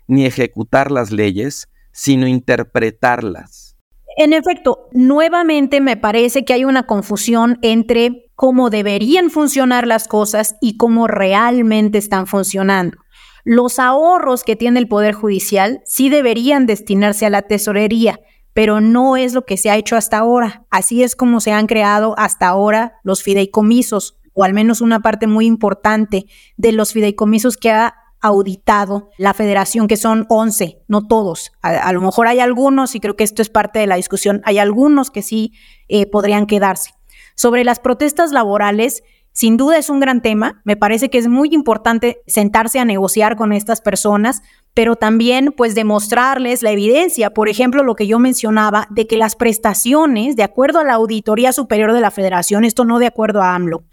ni 0.07 0.27
ejecutar 0.27 0.91
las 0.91 1.11
leyes, 1.11 1.69
sino 1.93 2.27
interpretarlas. 2.27 3.77
En 4.17 4.33
efecto, 4.33 4.89
nuevamente 4.93 5.81
me 5.81 5.97
parece 5.97 6.45
que 6.45 6.53
hay 6.53 6.65
una 6.65 6.85
confusión 6.85 7.59
entre 7.63 8.31
cómo 8.43 8.71
deberían 8.71 9.31
funcionar 9.31 9.87
las 9.87 10.09
cosas 10.09 10.57
y 10.61 10.77
cómo 10.77 11.07
realmente 11.07 11.97
están 11.97 12.27
funcionando. 12.27 12.99
Los 13.45 13.79
ahorros 13.79 14.43
que 14.43 14.57
tiene 14.57 14.81
el 14.81 14.89
Poder 14.89 15.15
Judicial 15.15 15.81
sí 15.87 16.09
deberían 16.09 16.67
destinarse 16.67 17.25
a 17.25 17.31
la 17.31 17.43
tesorería, 17.43 18.19
pero 18.53 18.81
no 18.81 19.17
es 19.17 19.33
lo 19.33 19.45
que 19.45 19.57
se 19.57 19.71
ha 19.71 19.77
hecho 19.77 19.95
hasta 19.95 20.19
ahora. 20.19 20.67
Así 20.71 21.05
es 21.05 21.15
como 21.15 21.39
se 21.39 21.53
han 21.53 21.69
creado 21.69 22.17
hasta 22.19 22.49
ahora 22.49 22.95
los 23.05 23.23
fideicomisos, 23.23 24.19
o 24.33 24.43
al 24.43 24.55
menos 24.55 24.81
una 24.81 24.99
parte 25.03 25.29
muy 25.29 25.47
importante 25.47 26.27
de 26.57 26.73
los 26.73 26.93
fideicomisos 26.93 27.57
que 27.57 27.71
ha 27.71 27.95
auditado 28.21 29.11
la 29.19 29.35
federación, 29.35 29.87
que 29.87 29.97
son 29.97 30.27
11, 30.29 30.83
no 30.89 31.07
todos. 31.07 31.53
A, 31.63 31.93
lo 31.93 32.01
mejor 32.01 32.27
hay 32.27 32.41
algunos, 32.41 32.97
y 32.97 33.01
creo 33.01 33.15
que 33.15 33.23
esto 33.23 33.41
es 33.41 33.51
parte 33.51 33.79
de 33.79 33.87
la 33.87 33.95
discusión, 33.95 34.43
hay 34.45 34.59
algunos 34.59 35.13
que 35.13 35.23
sí 35.23 35.53
eh, 35.87 36.07
podrían 36.07 36.47
quedarse. 36.47 36.91
Sobre 37.35 37.65
las 37.65 37.81
protestas 37.81 38.33
laborales, 38.33 39.03
sin 39.33 39.57
duda 39.57 39.79
es 39.79 39.89
un 39.89 40.01
gran 40.01 40.21
tema. 40.21 40.61
Me 40.65 40.77
parece 40.77 41.09
que 41.09 41.19
es 41.19 41.29
muy 41.29 41.49
importante 41.53 42.23
sentarse 42.27 42.79
a 42.79 42.85
negociar 42.85 43.37
con 43.37 43.53
estas 43.53 43.81
personas, 43.81 44.43
pero 44.75 44.97
también 44.97 45.55
pues 45.57 45.75
demostrarles 45.75 46.63
la 46.63 46.71
evidencia, 46.71 47.31
por 47.31 47.49
ejemplo, 47.49 47.83
lo 47.83 47.95
que 47.95 48.07
yo 48.07 48.19
mencionaba 48.19 48.87
de 48.91 49.07
que 49.07 49.17
las 49.17 49.37
prestaciones, 49.37 50.37
de 50.37 50.43
acuerdo 50.43 50.81
a 50.81 50.85
la 50.85 50.95
Auditoría 50.95 51.53
Superior 51.53 51.93
de 51.93 52.01
la 52.01 52.11
Federación, 52.11 52.65
esto 52.65 52.85
no 52.85 52.99
de 52.99 53.07
acuerdo 53.07 53.43
a 53.43 53.55
AMLO, 53.55 53.85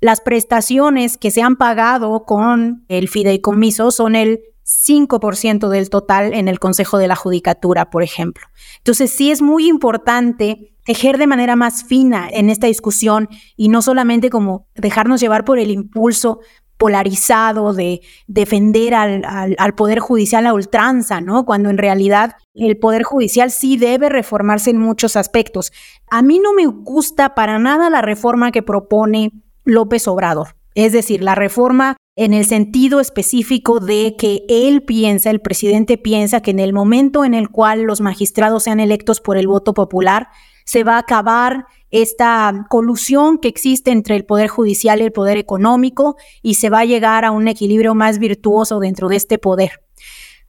las 0.00 0.20
prestaciones 0.20 1.16
que 1.16 1.30
se 1.30 1.40
han 1.40 1.56
pagado 1.56 2.24
con 2.24 2.84
el 2.88 3.08
fideicomiso 3.08 3.90
son 3.90 4.16
el 4.16 4.40
5% 4.64 5.68
del 5.68 5.88
total 5.88 6.34
en 6.34 6.48
el 6.48 6.58
Consejo 6.58 6.98
de 6.98 7.08
la 7.08 7.16
Judicatura, 7.16 7.90
por 7.90 8.02
ejemplo. 8.02 8.46
Entonces, 8.78 9.10
sí 9.10 9.30
es 9.30 9.40
muy 9.40 9.66
importante 9.66 10.73
tejer 10.84 11.18
de 11.18 11.26
manera 11.26 11.56
más 11.56 11.84
fina 11.84 12.28
en 12.30 12.50
esta 12.50 12.66
discusión 12.66 13.28
y 13.56 13.68
no 13.68 13.82
solamente 13.82 14.30
como 14.30 14.66
dejarnos 14.74 15.20
llevar 15.20 15.44
por 15.44 15.58
el 15.58 15.70
impulso 15.70 16.40
polarizado 16.76 17.72
de 17.72 18.00
defender 18.26 18.94
al, 18.94 19.24
al, 19.58 19.74
Poder 19.74 20.00
Judicial 20.00 20.46
a 20.46 20.52
ultranza, 20.52 21.20
¿no? 21.20 21.44
Cuando 21.44 21.70
en 21.70 21.78
realidad 21.78 22.36
el 22.52 22.76
Poder 22.76 23.04
Judicial 23.04 23.50
sí 23.50 23.76
debe 23.76 24.08
reformarse 24.08 24.70
en 24.70 24.78
muchos 24.78 25.16
aspectos. 25.16 25.72
A 26.10 26.22
mí 26.22 26.40
no 26.40 26.52
me 26.52 26.66
gusta 26.66 27.34
para 27.34 27.58
nada 27.58 27.90
la 27.90 28.02
reforma 28.02 28.52
que 28.52 28.62
propone 28.62 29.30
López 29.64 30.08
Obrador. 30.08 30.56
Es 30.74 30.92
decir, 30.92 31.22
la 31.22 31.36
reforma 31.36 31.96
en 32.16 32.32
el 32.32 32.44
sentido 32.44 33.00
específico 33.00 33.80
de 33.80 34.16
que 34.16 34.44
él 34.48 34.82
piensa, 34.82 35.30
el 35.30 35.40
presidente 35.40 35.98
piensa 35.98 36.42
que 36.42 36.50
en 36.50 36.60
el 36.60 36.72
momento 36.72 37.24
en 37.24 37.34
el 37.34 37.48
cual 37.48 37.82
los 37.82 38.00
magistrados 38.00 38.64
sean 38.64 38.80
electos 38.80 39.20
por 39.20 39.36
el 39.36 39.46
voto 39.46 39.74
popular, 39.74 40.28
se 40.64 40.84
va 40.84 40.96
a 40.96 40.98
acabar 40.98 41.66
esta 41.90 42.66
colusión 42.68 43.38
que 43.38 43.48
existe 43.48 43.90
entre 43.92 44.16
el 44.16 44.24
poder 44.24 44.48
judicial 44.48 45.00
y 45.00 45.04
el 45.04 45.12
poder 45.12 45.38
económico 45.38 46.16
y 46.42 46.54
se 46.54 46.70
va 46.70 46.80
a 46.80 46.84
llegar 46.84 47.24
a 47.24 47.30
un 47.30 47.46
equilibrio 47.46 47.94
más 47.94 48.18
virtuoso 48.18 48.80
dentro 48.80 49.08
de 49.08 49.16
este 49.16 49.38
poder. 49.38 49.80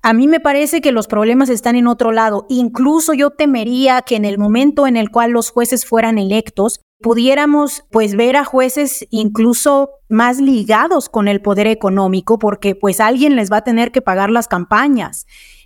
A 0.01 0.13
mí 0.13 0.27
me 0.27 0.39
parece 0.39 0.81
que 0.81 0.91
los 0.91 1.07
problemas 1.07 1.49
están 1.49 1.75
en 1.75 1.87
otro 1.87 2.11
lado. 2.11 2.45
Incluso 2.49 3.13
yo 3.13 3.31
temería 3.31 4.01
que 4.01 4.15
en 4.15 4.25
el 4.25 4.37
momento 4.37 4.87
en 4.87 4.97
el 4.97 5.09
cual 5.09 5.31
los 5.31 5.49
jueces 5.49 5.85
fueran 5.85 6.17
electos, 6.17 6.79
pudiéramos 7.01 7.83
pues 7.91 8.15
ver 8.15 8.35
a 8.37 8.45
jueces 8.45 9.07
incluso 9.09 9.89
más 10.07 10.39
ligados 10.39 11.09
con 11.09 11.27
el 11.27 11.41
poder 11.41 11.67
económico 11.67 12.39
porque 12.39 12.75
pues 12.75 12.99
alguien 12.99 13.35
les 13.35 13.51
va 13.51 13.57
a 13.57 13.63
tener 13.63 13.91
que 13.91 14.01
pagar 14.01 14.29
las 14.29 14.47
campañas 14.47 15.25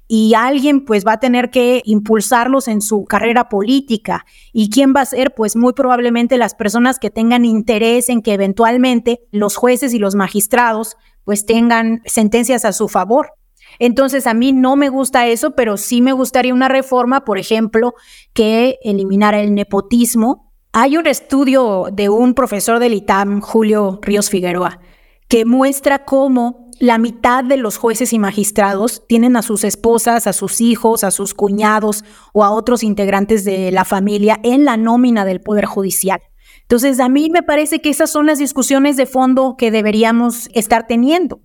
y 0.09 0.33
alguien 0.33 0.83
pues 0.83 1.07
va 1.07 1.13
a 1.13 1.19
tener 1.19 1.49
que 1.49 1.81
impulsarlos 1.85 2.67
en 2.67 2.81
su 2.81 3.05
carrera 3.05 3.47
política. 3.47 4.25
¿Y 4.51 4.69
quién 4.69 4.93
va 4.93 5.01
a 5.01 5.05
ser? 5.05 5.33
Pues 5.33 5.55
muy 5.55 5.71
probablemente 5.71 6.37
las 6.37 6.53
personas 6.55 6.99
que 6.99 7.09
tengan 7.09 7.45
interés 7.45 8.09
en 8.09 8.21
que 8.21 8.33
eventualmente 8.33 9.21
los 9.31 9.55
jueces 9.55 9.93
y 9.93 9.99
los 9.99 10.15
magistrados 10.15 10.97
pues 11.23 11.45
tengan 11.45 12.01
sentencias 12.05 12.65
a 12.65 12.73
su 12.73 12.89
favor. 12.89 13.33
Entonces 13.77 14.27
a 14.27 14.33
mí 14.33 14.51
no 14.51 14.75
me 14.75 14.89
gusta 14.89 15.27
eso, 15.27 15.51
pero 15.51 15.77
sí 15.77 16.01
me 16.01 16.11
gustaría 16.11 16.53
una 16.53 16.67
reforma, 16.67 17.23
por 17.23 17.37
ejemplo, 17.37 17.93
que 18.33 18.79
eliminara 18.83 19.39
el 19.39 19.53
nepotismo 19.53 20.49
hay 20.71 20.97
un 20.97 21.07
estudio 21.07 21.87
de 21.91 22.09
un 22.09 22.35
profesor 22.35 22.77
del 22.77 22.93
ITAM, 22.93 23.41
Julio 23.41 23.99
Ríos 24.03 24.29
Figueroa, 24.29 24.79
que 25.27 25.43
muestra 25.43 26.05
cómo 26.05 26.68
la 26.79 26.97
mitad 26.97 27.43
de 27.43 27.57
los 27.57 27.77
jueces 27.77 28.13
y 28.13 28.19
magistrados 28.19 29.05
tienen 29.07 29.35
a 29.35 29.41
sus 29.41 29.63
esposas, 29.63 30.27
a 30.27 30.33
sus 30.33 30.61
hijos, 30.61 31.03
a 31.03 31.11
sus 31.11 31.33
cuñados 31.33 32.05
o 32.33 32.43
a 32.43 32.51
otros 32.51 32.83
integrantes 32.83 33.43
de 33.43 33.71
la 33.71 33.85
familia 33.85 34.39
en 34.43 34.65
la 34.65 34.77
nómina 34.77 35.25
del 35.25 35.41
Poder 35.41 35.65
Judicial. 35.65 36.21
Entonces, 36.61 36.99
a 36.99 37.09
mí 37.09 37.29
me 37.29 37.43
parece 37.43 37.81
que 37.81 37.89
esas 37.89 38.11
son 38.11 38.25
las 38.27 38.39
discusiones 38.39 38.95
de 38.95 39.05
fondo 39.05 39.55
que 39.57 39.71
deberíamos 39.71 40.49
estar 40.53 40.87
teniendo. 40.87 41.41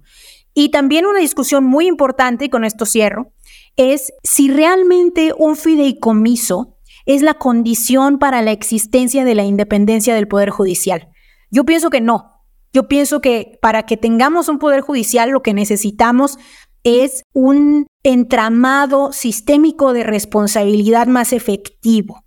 Y 0.54 0.68
también 0.68 1.06
una 1.06 1.18
discusión 1.18 1.64
muy 1.64 1.86
importante, 1.86 2.44
y 2.44 2.48
con 2.48 2.64
esto 2.64 2.86
cierro, 2.86 3.32
es 3.76 4.12
si 4.22 4.50
realmente 4.50 5.32
un 5.36 5.56
fideicomiso 5.56 6.76
es 7.06 7.22
la 7.22 7.34
condición 7.34 8.18
para 8.18 8.40
la 8.42 8.52
existencia 8.52 9.24
de 9.24 9.34
la 9.34 9.44
independencia 9.44 10.14
del 10.14 10.28
Poder 10.28 10.50
Judicial. 10.50 11.08
Yo 11.50 11.64
pienso 11.64 11.90
que 11.90 12.00
no. 12.00 12.33
Yo 12.74 12.88
pienso 12.88 13.20
que 13.20 13.58
para 13.62 13.84
que 13.84 13.96
tengamos 13.96 14.48
un 14.48 14.58
Poder 14.58 14.80
Judicial 14.80 15.30
lo 15.30 15.42
que 15.42 15.54
necesitamos 15.54 16.38
es 16.82 17.22
un 17.32 17.86
entramado 18.02 19.12
sistémico 19.12 19.92
de 19.92 20.02
responsabilidad 20.02 21.06
más 21.06 21.32
efectivo. 21.32 22.24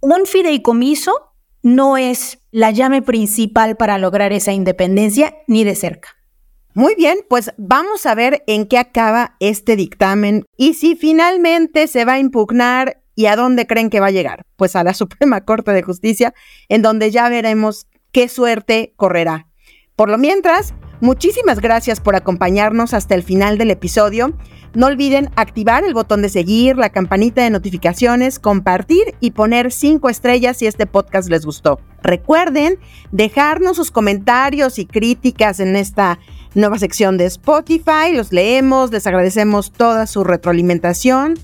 Un 0.00 0.26
fideicomiso 0.26 1.12
no 1.62 1.98
es 1.98 2.38
la 2.50 2.70
llave 2.70 3.02
principal 3.02 3.76
para 3.76 3.98
lograr 3.98 4.32
esa 4.32 4.52
independencia 4.52 5.36
ni 5.46 5.62
de 5.62 5.76
cerca. 5.76 6.08
Muy 6.72 6.94
bien, 6.94 7.18
pues 7.28 7.52
vamos 7.58 8.06
a 8.06 8.14
ver 8.14 8.42
en 8.46 8.66
qué 8.66 8.78
acaba 8.78 9.36
este 9.38 9.76
dictamen 9.76 10.44
y 10.56 10.74
si 10.74 10.96
finalmente 10.96 11.86
se 11.86 12.04
va 12.04 12.14
a 12.14 12.18
impugnar 12.18 13.00
¿Y 13.20 13.26
a 13.26 13.36
dónde 13.36 13.66
creen 13.66 13.90
que 13.90 14.00
va 14.00 14.06
a 14.06 14.12
llegar? 14.12 14.46
Pues 14.56 14.74
a 14.76 14.82
la 14.82 14.94
Suprema 15.00 15.44
Corte 15.44 15.72
de 15.72 15.82
Justicia, 15.82 16.32
en 16.70 16.80
donde 16.80 17.10
ya 17.10 17.28
veremos 17.28 17.86
qué 18.12 18.28
suerte 18.28 18.94
correrá. 18.96 19.49
Por 20.00 20.08
lo 20.08 20.16
mientras, 20.16 20.72
muchísimas 21.02 21.60
gracias 21.60 22.00
por 22.00 22.16
acompañarnos 22.16 22.94
hasta 22.94 23.14
el 23.14 23.22
final 23.22 23.58
del 23.58 23.70
episodio. 23.70 24.32
No 24.72 24.86
olviden 24.86 25.28
activar 25.36 25.84
el 25.84 25.92
botón 25.92 26.22
de 26.22 26.30
seguir, 26.30 26.78
la 26.78 26.88
campanita 26.88 27.42
de 27.42 27.50
notificaciones, 27.50 28.38
compartir 28.38 29.14
y 29.20 29.32
poner 29.32 29.70
cinco 29.70 30.08
estrellas 30.08 30.56
si 30.56 30.66
este 30.66 30.86
podcast 30.86 31.28
les 31.28 31.44
gustó. 31.44 31.80
Recuerden 32.02 32.78
dejarnos 33.12 33.76
sus 33.76 33.90
comentarios 33.90 34.78
y 34.78 34.86
críticas 34.86 35.60
en 35.60 35.76
esta 35.76 36.18
nueva 36.54 36.78
sección 36.78 37.18
de 37.18 37.26
Spotify. 37.26 38.14
Los 38.14 38.32
leemos, 38.32 38.90
les 38.92 39.06
agradecemos 39.06 39.70
toda 39.70 40.06
su 40.06 40.24
retroalimentación. 40.24 41.34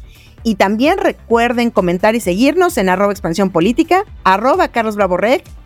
Y 0.46 0.54
también 0.54 0.96
recuerden 0.98 1.70
comentar 1.72 2.14
y 2.14 2.20
seguirnos 2.20 2.78
en 2.78 2.88
arroba 2.88 3.10
expansión 3.10 3.50
política, 3.50 4.04
arroba 4.22 4.68
Carlos 4.68 4.94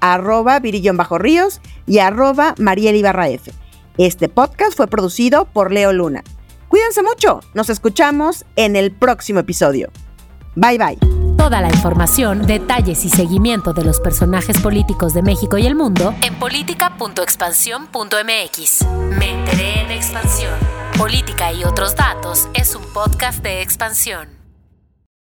arroba 0.00 0.58
Virillón 0.58 0.96
Bajo 0.96 1.18
Ríos 1.18 1.60
y 1.86 1.98
arroba 1.98 2.54
Mariel 2.56 2.96
Ibarra 2.96 3.28
F. 3.28 3.52
Este 3.98 4.30
podcast 4.30 4.74
fue 4.74 4.86
producido 4.86 5.44
por 5.44 5.70
Leo 5.70 5.92
Luna. 5.92 6.24
Cuídense 6.68 7.02
mucho, 7.02 7.40
nos 7.52 7.68
escuchamos 7.68 8.46
en 8.56 8.74
el 8.74 8.90
próximo 8.90 9.40
episodio. 9.40 9.90
Bye 10.54 10.78
bye. 10.78 10.96
Toda 11.36 11.60
la 11.60 11.68
información, 11.68 12.46
detalles 12.46 13.04
y 13.04 13.10
seguimiento 13.10 13.74
de 13.74 13.84
los 13.84 14.00
personajes 14.00 14.58
políticos 14.62 15.12
de 15.12 15.20
México 15.20 15.58
y 15.58 15.66
el 15.66 15.74
mundo 15.74 16.14
en 16.22 16.34
política.expansión.mx. 16.36 18.86
Me 19.18 19.30
enteré 19.30 19.82
en 19.82 19.90
expansión. 19.90 20.54
Política 20.96 21.52
y 21.52 21.64
otros 21.64 21.94
datos 21.96 22.48
es 22.54 22.74
un 22.74 22.84
podcast 22.94 23.42
de 23.42 23.60
expansión. 23.60 24.39